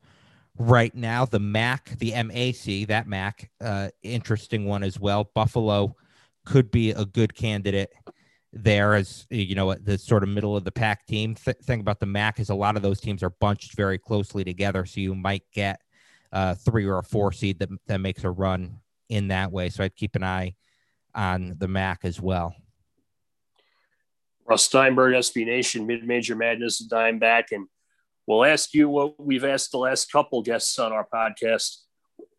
right 0.58 0.94
now. 0.94 1.26
The 1.26 1.40
MAC, 1.40 1.98
the 1.98 2.12
MAC, 2.24 2.88
that 2.88 3.08
MAC, 3.08 3.50
uh, 3.60 3.90
interesting 4.04 4.66
one 4.66 4.84
as 4.84 5.00
well. 5.00 5.30
Buffalo 5.34 5.96
could 6.46 6.72
be 6.72 6.92
a 6.92 7.06
good 7.06 7.36
candidate 7.36 7.92
there 8.54 8.96
as 8.96 9.26
you 9.30 9.56
know 9.56 9.74
the 9.74 9.98
sort 9.98 10.24
of 10.24 10.30
middle 10.30 10.58
of 10.58 10.64
the 10.64 10.72
pack 10.72 11.06
team. 11.06 11.36
Th- 11.36 11.58
thing 11.58 11.80
about 11.80 12.00
the 12.00 12.06
MAC 12.06 12.40
is 12.40 12.50
a 12.50 12.56
lot 12.56 12.76
of 12.76 12.82
those 12.82 13.00
teams 13.00 13.24
are 13.24 13.30
bunched 13.30 13.76
very 13.76 13.98
closely 13.98 14.44
together, 14.44 14.86
so 14.86 15.00
you 15.00 15.16
might 15.16 15.44
get 15.54 15.82
uh, 16.32 16.56
three 16.56 16.86
or 16.86 17.00
a 17.00 17.04
four 17.04 17.32
seed 17.32 17.60
that 17.60 17.70
that 17.88 18.00
makes 18.00 18.24
a 18.24 18.32
run 18.32 18.80
in 19.10 19.30
that 19.30 19.52
way. 19.52 19.70
So 19.70 19.84
I'd 19.84 19.96
keep 19.96 20.16
an 20.16 20.24
eye 20.24 20.56
on 21.16 21.56
the 21.58 21.68
MAC 21.68 22.00
as 22.04 22.20
well. 22.20 22.56
Russ 24.46 24.64
Steinberg, 24.66 25.14
SB 25.14 25.46
Nation, 25.46 25.86
Mid 25.88 26.06
Major 26.06 26.36
Madness, 26.36 26.86
and 26.92 27.20
back. 27.20 27.52
And 27.52 27.68
we'll 28.28 28.46
ask 28.46 28.74
you 28.74 28.90
what 28.90 29.20
we've 29.20 29.46
asked 29.46 29.72
the 29.72 29.78
last 29.78 30.12
couple 30.12 30.42
guests 30.42 30.78
on 30.80 30.92
our 30.92 31.08
podcast 31.14 31.78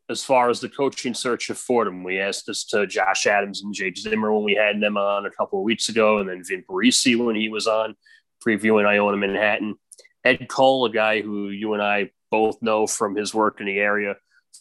as 0.08 0.22
far 0.22 0.50
as 0.50 0.60
the 0.60 0.68
coaching 0.68 1.14
search 1.14 1.48
of 1.50 1.58
Fordham. 1.58 2.04
We 2.04 2.20
asked 2.20 2.46
this 2.46 2.64
to 2.66 2.86
Josh 2.86 3.26
Adams 3.26 3.62
and 3.62 3.74
Jake 3.74 3.96
Zimmer 3.96 4.32
when 4.32 4.44
we 4.44 4.54
had 4.54 4.80
them 4.80 4.96
on 4.96 5.26
a 5.26 5.30
couple 5.30 5.58
of 5.58 5.64
weeks 5.64 5.88
ago, 5.88 6.18
and 6.18 6.28
then 6.28 6.44
Vin 6.44 6.64
Parisi 6.68 7.16
when 7.16 7.36
he 7.36 7.48
was 7.48 7.66
on 7.66 7.94
previewing 8.44 8.86
Iona 8.86 9.16
Manhattan. 9.16 9.76
Ed 10.24 10.48
Kull, 10.48 10.84
a 10.84 10.90
guy 10.90 11.20
who 11.22 11.48
you 11.48 11.72
and 11.74 11.82
I 11.82 12.10
both 12.30 12.62
know 12.62 12.86
from 12.86 13.16
his 13.16 13.34
work 13.34 13.60
in 13.60 13.66
the 13.66 13.78
area, 13.78 14.16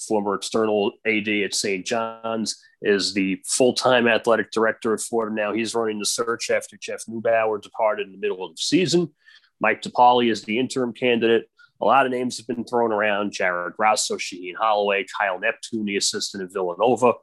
former 0.07 0.35
external 0.35 0.91
AD 1.05 1.27
at 1.27 1.55
St. 1.55 1.85
John's, 1.85 2.61
is 2.81 3.13
the 3.13 3.41
full-time 3.45 4.07
athletic 4.07 4.51
director 4.51 4.93
at 4.93 5.01
Fordham 5.01 5.35
now. 5.35 5.53
He's 5.53 5.75
running 5.75 5.99
the 5.99 6.05
search 6.05 6.49
after 6.49 6.77
Jeff 6.77 7.05
Neubauer 7.07 7.61
departed 7.61 8.07
in 8.07 8.13
the 8.13 8.17
middle 8.17 8.43
of 8.43 8.55
the 8.55 8.61
season. 8.61 9.13
Mike 9.59 9.81
DePaoli 9.81 10.31
is 10.31 10.43
the 10.43 10.57
interim 10.57 10.93
candidate. 10.93 11.47
A 11.81 11.85
lot 11.85 12.05
of 12.05 12.11
names 12.11 12.37
have 12.37 12.47
been 12.47 12.63
thrown 12.63 12.91
around: 12.91 13.31
Jared 13.31 13.73
Grasso, 13.75 14.17
Shaheen 14.17 14.55
Holloway, 14.55 15.05
Kyle 15.17 15.39
Neptune, 15.39 15.85
the 15.85 15.97
assistant 15.97 16.43
at 16.43 16.53
Villanova. 16.53 17.13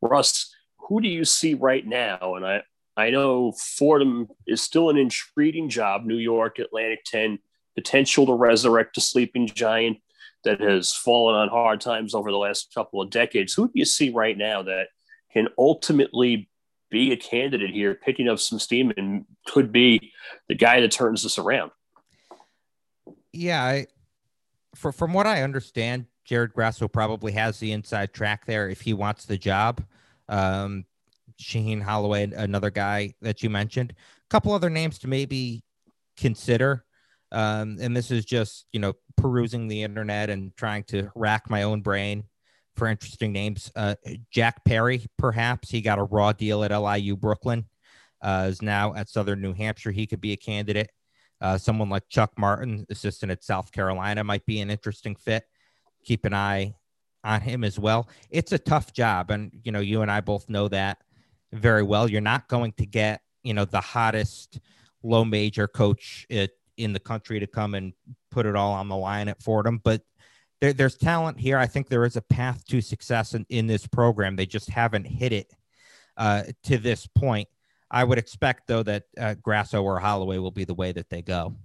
Russ, 0.00 0.54
who 0.78 1.00
do 1.00 1.08
you 1.08 1.24
see 1.24 1.54
right 1.54 1.86
now? 1.86 2.34
And 2.34 2.46
I, 2.46 2.62
I 2.96 3.10
know 3.10 3.52
Fordham 3.52 4.28
is 4.46 4.60
still 4.60 4.90
an 4.90 4.96
intriguing 4.96 5.68
job. 5.68 6.04
New 6.04 6.16
York, 6.16 6.58
Atlantic 6.58 7.00
10, 7.06 7.38
potential 7.76 8.26
to 8.26 8.34
resurrect 8.34 8.96
a 8.96 9.00
sleeping 9.00 9.46
giant 9.46 9.98
that 10.44 10.60
has 10.60 10.92
fallen 10.92 11.36
on 11.36 11.48
hard 11.48 11.80
times 11.80 12.14
over 12.14 12.30
the 12.30 12.38
last 12.38 12.72
couple 12.74 13.02
of 13.02 13.10
decades. 13.10 13.54
Who 13.54 13.66
do 13.66 13.72
you 13.74 13.84
see 13.84 14.10
right 14.10 14.36
now 14.36 14.62
that 14.62 14.88
can 15.32 15.48
ultimately 15.58 16.50
be 16.90 17.12
a 17.12 17.16
candidate 17.16 17.70
here, 17.70 17.94
picking 17.94 18.28
up 18.28 18.38
some 18.38 18.58
steam 18.58 18.92
and 18.96 19.24
could 19.46 19.72
be 19.72 20.12
the 20.48 20.54
guy 20.54 20.80
that 20.80 20.90
turns 20.90 21.22
this 21.22 21.38
around. 21.38 21.70
Yeah, 23.32 23.62
I, 23.62 23.86
for, 24.74 24.92
from 24.92 25.12
what 25.12 25.26
I 25.26 25.42
understand, 25.42 26.06
Jared 26.24 26.52
Grasso 26.52 26.88
probably 26.88 27.32
has 27.32 27.58
the 27.58 27.72
inside 27.72 28.12
track 28.12 28.44
there 28.44 28.68
if 28.68 28.80
he 28.80 28.92
wants 28.92 29.24
the 29.24 29.38
job. 29.38 29.82
Um, 30.28 30.84
Shaheen 31.40 31.80
Holloway, 31.80 32.30
another 32.32 32.70
guy 32.70 33.14
that 33.22 33.42
you 33.42 33.50
mentioned, 33.50 33.92
a 33.92 34.28
couple 34.28 34.52
other 34.52 34.68
names 34.68 34.98
to 34.98 35.08
maybe 35.08 35.62
consider. 36.16 36.84
Um, 37.32 37.78
and 37.80 37.96
this 37.96 38.10
is 38.10 38.24
just, 38.24 38.66
you 38.72 38.80
know, 38.80 38.94
perusing 39.16 39.68
the 39.68 39.82
internet 39.82 40.30
and 40.30 40.56
trying 40.56 40.84
to 40.84 41.10
rack 41.14 41.48
my 41.48 41.62
own 41.62 41.80
brain 41.80 42.24
for 42.76 42.88
interesting 42.88 43.32
names. 43.32 43.70
Uh, 43.76 43.94
Jack 44.30 44.64
Perri, 44.64 45.06
perhaps 45.18 45.70
he 45.70 45.80
got 45.80 45.98
a 45.98 46.04
raw 46.04 46.32
deal 46.32 46.64
at 46.64 46.76
LIU 46.76 47.16
Brooklyn, 47.16 47.66
uh, 48.22 48.46
is 48.48 48.62
now 48.62 48.94
at 48.94 49.08
Southern 49.08 49.40
New 49.40 49.52
Hampshire. 49.52 49.90
He 49.90 50.06
could 50.06 50.20
be 50.20 50.32
a 50.32 50.36
candidate. 50.36 50.90
Uh, 51.40 51.56
someone 51.56 51.88
like 51.88 52.08
Chuck 52.08 52.32
Martin, 52.38 52.84
assistant 52.90 53.32
at 53.32 53.44
South 53.44 53.72
Carolina, 53.72 54.24
might 54.24 54.44
be 54.44 54.60
an 54.60 54.70
interesting 54.70 55.16
fit. 55.16 55.44
Keep 56.04 56.24
an 56.24 56.34
eye 56.34 56.74
on 57.24 57.40
him 57.40 57.64
as 57.64 57.78
well. 57.78 58.08
It's 58.30 58.52
a 58.52 58.58
tough 58.58 58.92
job, 58.92 59.30
and 59.30 59.50
you 59.62 59.72
know, 59.72 59.80
you 59.80 60.02
and 60.02 60.10
I 60.10 60.20
both 60.20 60.48
know 60.48 60.68
that 60.68 60.98
very 61.52 61.82
well. 61.82 62.08
You're 62.08 62.20
not 62.20 62.48
going 62.48 62.72
to 62.72 62.86
get 62.86 63.22
you 63.42 63.54
know 63.54 63.64
the 63.64 63.80
hottest 63.80 64.60
low 65.02 65.24
major 65.24 65.66
coach 65.66 66.26
in 66.80 66.92
the 66.92 67.00
country 67.00 67.40
to 67.40 67.46
come 67.46 67.74
and 67.74 67.92
put 68.30 68.46
it 68.46 68.56
all 68.56 68.72
on 68.72 68.88
the 68.88 68.96
line 68.96 69.28
at 69.28 69.42
Fordham, 69.42 69.78
but 69.82 70.02
there, 70.60 70.72
there's 70.72 70.96
talent 70.96 71.38
here. 71.38 71.58
I 71.58 71.66
think 71.66 71.88
there 71.88 72.04
is 72.04 72.16
a 72.16 72.22
path 72.22 72.64
to 72.66 72.80
success 72.80 73.34
in, 73.34 73.46
in 73.48 73.66
this 73.66 73.86
program. 73.86 74.36
They 74.36 74.46
just 74.46 74.68
haven't 74.70 75.04
hit 75.04 75.32
it 75.32 75.52
uh, 76.16 76.44
to 76.64 76.78
this 76.78 77.06
point. 77.06 77.48
I 77.90 78.04
would 78.04 78.18
expect, 78.18 78.66
though, 78.66 78.82
that 78.84 79.04
uh, 79.18 79.34
Grasso 79.34 79.82
or 79.82 79.98
Holloway 79.98 80.38
will 80.38 80.50
be 80.50 80.64
the 80.64 80.74
way 80.74 80.92
that 80.92 81.08
they 81.08 81.22
go. 81.22 81.56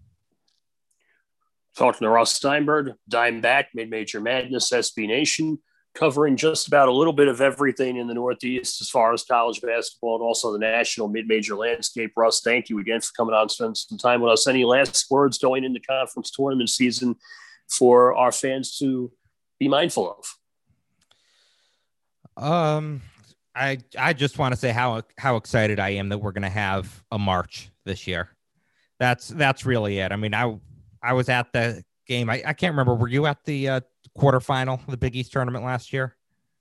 Talking 1.77 2.05
to 2.05 2.09
Russ 2.09 2.33
Steinberg, 2.33 2.93
Dime 3.07 3.41
Back, 3.41 3.69
Mid 3.73 3.89
Major 3.89 4.21
Madness, 4.21 4.71
SB 4.71 5.07
Nation, 5.07 5.59
covering 5.95 6.35
just 6.35 6.67
about 6.67 6.89
a 6.89 6.91
little 6.91 7.13
bit 7.13 7.27
of 7.27 7.41
everything 7.41 7.97
in 7.97 8.07
the 8.07 8.13
Northeast 8.13 8.81
as 8.81 8.89
far 8.89 9.13
as 9.13 9.23
college 9.23 9.61
basketball 9.61 10.15
and 10.15 10.23
also 10.23 10.51
the 10.51 10.59
national 10.59 11.07
mid 11.07 11.27
major 11.27 11.55
landscape. 11.55 12.11
Russ, 12.15 12.41
thank 12.41 12.69
you 12.69 12.79
again 12.79 13.01
for 13.01 13.11
coming 13.17 13.33
on, 13.33 13.49
spending 13.49 13.75
some 13.75 13.97
time 13.97 14.21
with 14.21 14.31
us. 14.31 14.47
Any 14.47 14.65
last 14.65 15.09
words 15.09 15.37
going 15.37 15.63
into 15.63 15.79
conference 15.79 16.29
tournament 16.31 16.69
season 16.69 17.15
for 17.69 18.13
our 18.13 18.31
fans 18.31 18.77
to 18.77 19.11
be 19.59 19.67
mindful 19.67 20.17
of? 22.37 22.43
Um, 22.43 23.01
I 23.55 23.79
I 23.97 24.13
just 24.13 24.37
want 24.37 24.53
to 24.53 24.59
say 24.59 24.71
how 24.71 25.01
how 25.17 25.37
excited 25.37 25.79
I 25.79 25.91
am 25.91 26.09
that 26.09 26.17
we're 26.17 26.33
going 26.33 26.43
to 26.43 26.49
have 26.49 27.03
a 27.11 27.17
March 27.17 27.71
this 27.85 28.05
year. 28.05 28.29
That's 28.99 29.29
that's 29.29 29.65
really 29.65 29.99
it. 29.99 30.11
I 30.11 30.17
mean, 30.17 30.33
I 30.33 30.59
I 31.01 31.13
was 31.13 31.29
at 31.29 31.53
the 31.53 31.83
game. 32.05 32.29
I, 32.29 32.43
I 32.45 32.53
can't 32.53 32.73
remember. 32.73 32.95
Were 32.95 33.07
you 33.07 33.25
at 33.25 33.43
the 33.45 33.69
uh, 33.69 33.79
quarterfinal, 34.17 34.79
the 34.87 34.97
Big 34.97 35.15
East 35.15 35.31
tournament 35.31 35.63
last 35.63 35.93
year? 35.93 36.15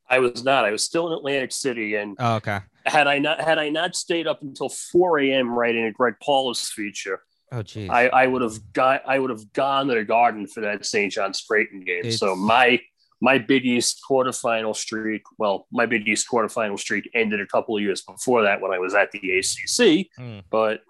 I 0.09 0.19
was 0.19 0.45
not. 0.45 0.65
I 0.65 0.71
was 0.71 0.85
still 0.85 1.09
in 1.09 1.15
Atlantic 1.15 1.53
City, 1.53 1.95
and 1.95 2.17
oh, 2.19 2.37
okay. 2.37 2.61
Had 2.85 3.07
I 3.07 3.19
not 3.19 3.41
had 3.41 3.59
I 3.59 3.71
not 3.71 3.97
stayed 3.97 4.27
up 4.27 4.43
until 4.43 4.69
4 4.69 5.21
a.m. 5.21 5.51
writing 5.51 5.85
a 5.85 5.93
Greg 5.93 6.15
Paulus 6.23 6.71
feature, 6.71 7.23
oh 7.53 7.63
geez, 7.63 7.89
I, 7.89 8.09
I 8.09 8.27
would 8.27 8.43
have 8.43 8.73
got 8.73 9.03
I 9.07 9.19
would 9.19 9.31
have 9.31 9.53
gone 9.53 9.89
to 9.89 9.95
the 9.95 10.05
Garden 10.05 10.47
for 10.47 10.61
that 10.61 10.85
St. 10.85 11.11
John's 11.11 11.41
Creighton 11.41 11.81
game. 11.81 12.03
It's, 12.05 12.19
so 12.19 12.37
my 12.37 12.81
my 13.23 13.39
Big 13.39 13.65
East 13.65 14.03
quarterfinal 14.09 14.77
streak, 14.77 15.23
well, 15.39 15.67
my 15.73 15.87
Big 15.87 16.07
East 16.07 16.27
quarterfinal 16.31 16.79
streak 16.79 17.09
ended 17.15 17.41
a 17.41 17.47
couple 17.47 17.75
of 17.75 17.83
years 17.83 18.03
before 18.03 18.43
that 18.43 18.61
when 18.61 18.73
I 18.73 18.79
was 18.79 18.95
at 18.95 19.11
the 19.13 19.19
ACC, 19.19 20.09
mm. 20.21 20.43
but 20.51 20.83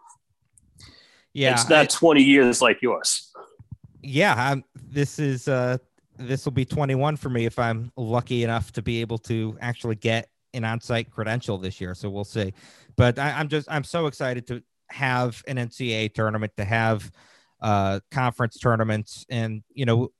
yeah, 1.33 1.53
it's 1.53 1.69
not 1.69 1.85
I, 1.85 1.87
20 1.87 2.23
years 2.23 2.61
like 2.61 2.83
yours. 2.83 3.33
Yeah, 4.03 4.35
I'm, 4.37 4.65
this 4.75 5.21
is 5.21 5.47
uh 5.47 5.79
this 6.17 6.45
will 6.45 6.53
be 6.53 6.65
21 6.65 7.17
for 7.17 7.29
me 7.29 7.47
if 7.47 7.59
I'm 7.59 7.93
lucky 7.97 8.45
enough 8.45 8.73
to 8.73 8.83
be 8.83 9.01
able 9.01 9.19
to 9.19 9.57
actually 9.61 9.97
get 9.97 10.29
an 10.53 10.65
on-site 10.65 11.11
credential 11.11 11.59
this 11.59 11.81
year. 11.81 11.95
So 11.95 12.09
we'll 12.09 12.25
see. 12.25 12.55
But 12.97 13.19
I, 13.19 13.41
am 13.41 13.49
just 13.49 13.71
I'm 13.71 13.85
so 13.85 14.07
excited 14.07 14.47
to 14.49 14.63
have 14.91 15.43
an 15.49 15.57
NCAA 15.57 16.15
tournament, 16.15 16.53
to 16.57 16.65
have 16.65 17.11
uh, 17.61 18.01
conference 18.11 18.59
tournaments, 18.59 19.27
and 19.29 19.63
you 19.73 19.85
know, 19.85 20.11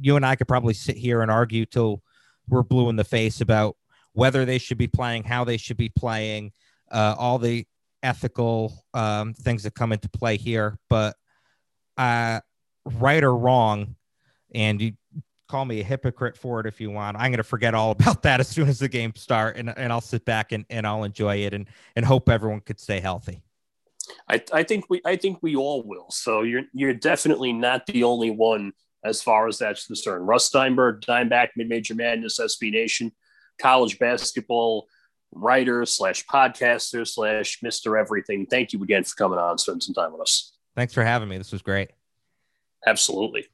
you 0.00 0.16
and 0.16 0.24
I 0.24 0.36
could 0.36 0.48
probably 0.48 0.74
sit 0.74 0.96
here 0.96 1.22
and 1.22 1.30
argue 1.30 1.66
till 1.66 2.02
we're 2.48 2.62
blue 2.62 2.88
in 2.88 2.96
the 2.96 3.04
face 3.04 3.40
about 3.40 3.76
whether 4.12 4.44
they 4.44 4.58
should 4.58 4.78
be 4.78 4.86
playing, 4.86 5.24
how 5.24 5.44
they 5.44 5.56
should 5.56 5.76
be 5.76 5.88
playing, 5.88 6.52
uh, 6.90 7.14
all 7.18 7.38
the 7.38 7.66
ethical 8.02 8.84
um, 8.92 9.34
things 9.34 9.64
that 9.64 9.74
come 9.74 9.92
into 9.92 10.08
play 10.08 10.36
here. 10.36 10.78
But 10.88 11.16
uh, 11.96 12.40
right 12.84 13.22
or 13.22 13.36
wrong, 13.36 13.96
and 14.54 14.80
you 14.80 14.92
call 15.48 15.64
me 15.64 15.80
a 15.80 15.84
hypocrite 15.84 16.36
for 16.36 16.60
it 16.60 16.66
if 16.66 16.80
you 16.80 16.90
want. 16.90 17.16
I'm 17.16 17.30
going 17.30 17.38
to 17.38 17.42
forget 17.42 17.74
all 17.74 17.90
about 17.98 18.22
that 18.22 18.40
as 18.40 18.48
soon 18.48 18.68
as 18.68 18.78
the 18.78 18.88
game 18.88 19.14
start, 19.14 19.56
and, 19.56 19.72
and 19.76 19.92
I'll 19.92 20.00
sit 20.00 20.24
back 20.24 20.52
and, 20.52 20.64
and 20.70 20.86
I'll 20.86 21.04
enjoy 21.04 21.36
it 21.38 21.54
and 21.54 21.68
and 21.96 22.04
hope 22.04 22.28
everyone 22.28 22.60
could 22.60 22.80
stay 22.80 23.00
healthy. 23.00 23.42
I, 24.28 24.42
I 24.52 24.62
think 24.62 24.90
we 24.90 25.00
I 25.04 25.16
think 25.16 25.38
we 25.42 25.56
all 25.56 25.82
will. 25.82 26.10
So 26.10 26.42
you're 26.42 26.64
you're 26.72 26.94
definitely 26.94 27.52
not 27.52 27.86
the 27.86 28.04
only 28.04 28.30
one 28.30 28.72
as 29.04 29.22
far 29.22 29.48
as 29.48 29.58
that's 29.58 29.86
concerned. 29.86 30.26
Russ 30.26 30.46
Steinberg, 30.46 31.02
Dimeback, 31.02 31.50
Mid 31.56 31.68
Major 31.68 31.94
Madness, 31.94 32.38
SB 32.40 32.72
Nation, 32.72 33.12
college 33.58 33.98
basketball 33.98 34.86
writer 35.32 35.84
slash 35.84 36.24
podcaster 36.26 37.06
slash 37.06 37.58
Mister 37.62 37.96
Everything. 37.96 38.46
Thank 38.46 38.72
you 38.72 38.82
again 38.82 39.04
for 39.04 39.14
coming 39.14 39.38
on, 39.38 39.58
spending 39.58 39.80
some 39.80 39.94
time 39.94 40.12
with 40.12 40.22
us. 40.22 40.52
Thanks 40.76 40.94
for 40.94 41.04
having 41.04 41.28
me. 41.28 41.38
This 41.38 41.52
was 41.52 41.62
great. 41.62 41.90
Absolutely. 42.86 43.46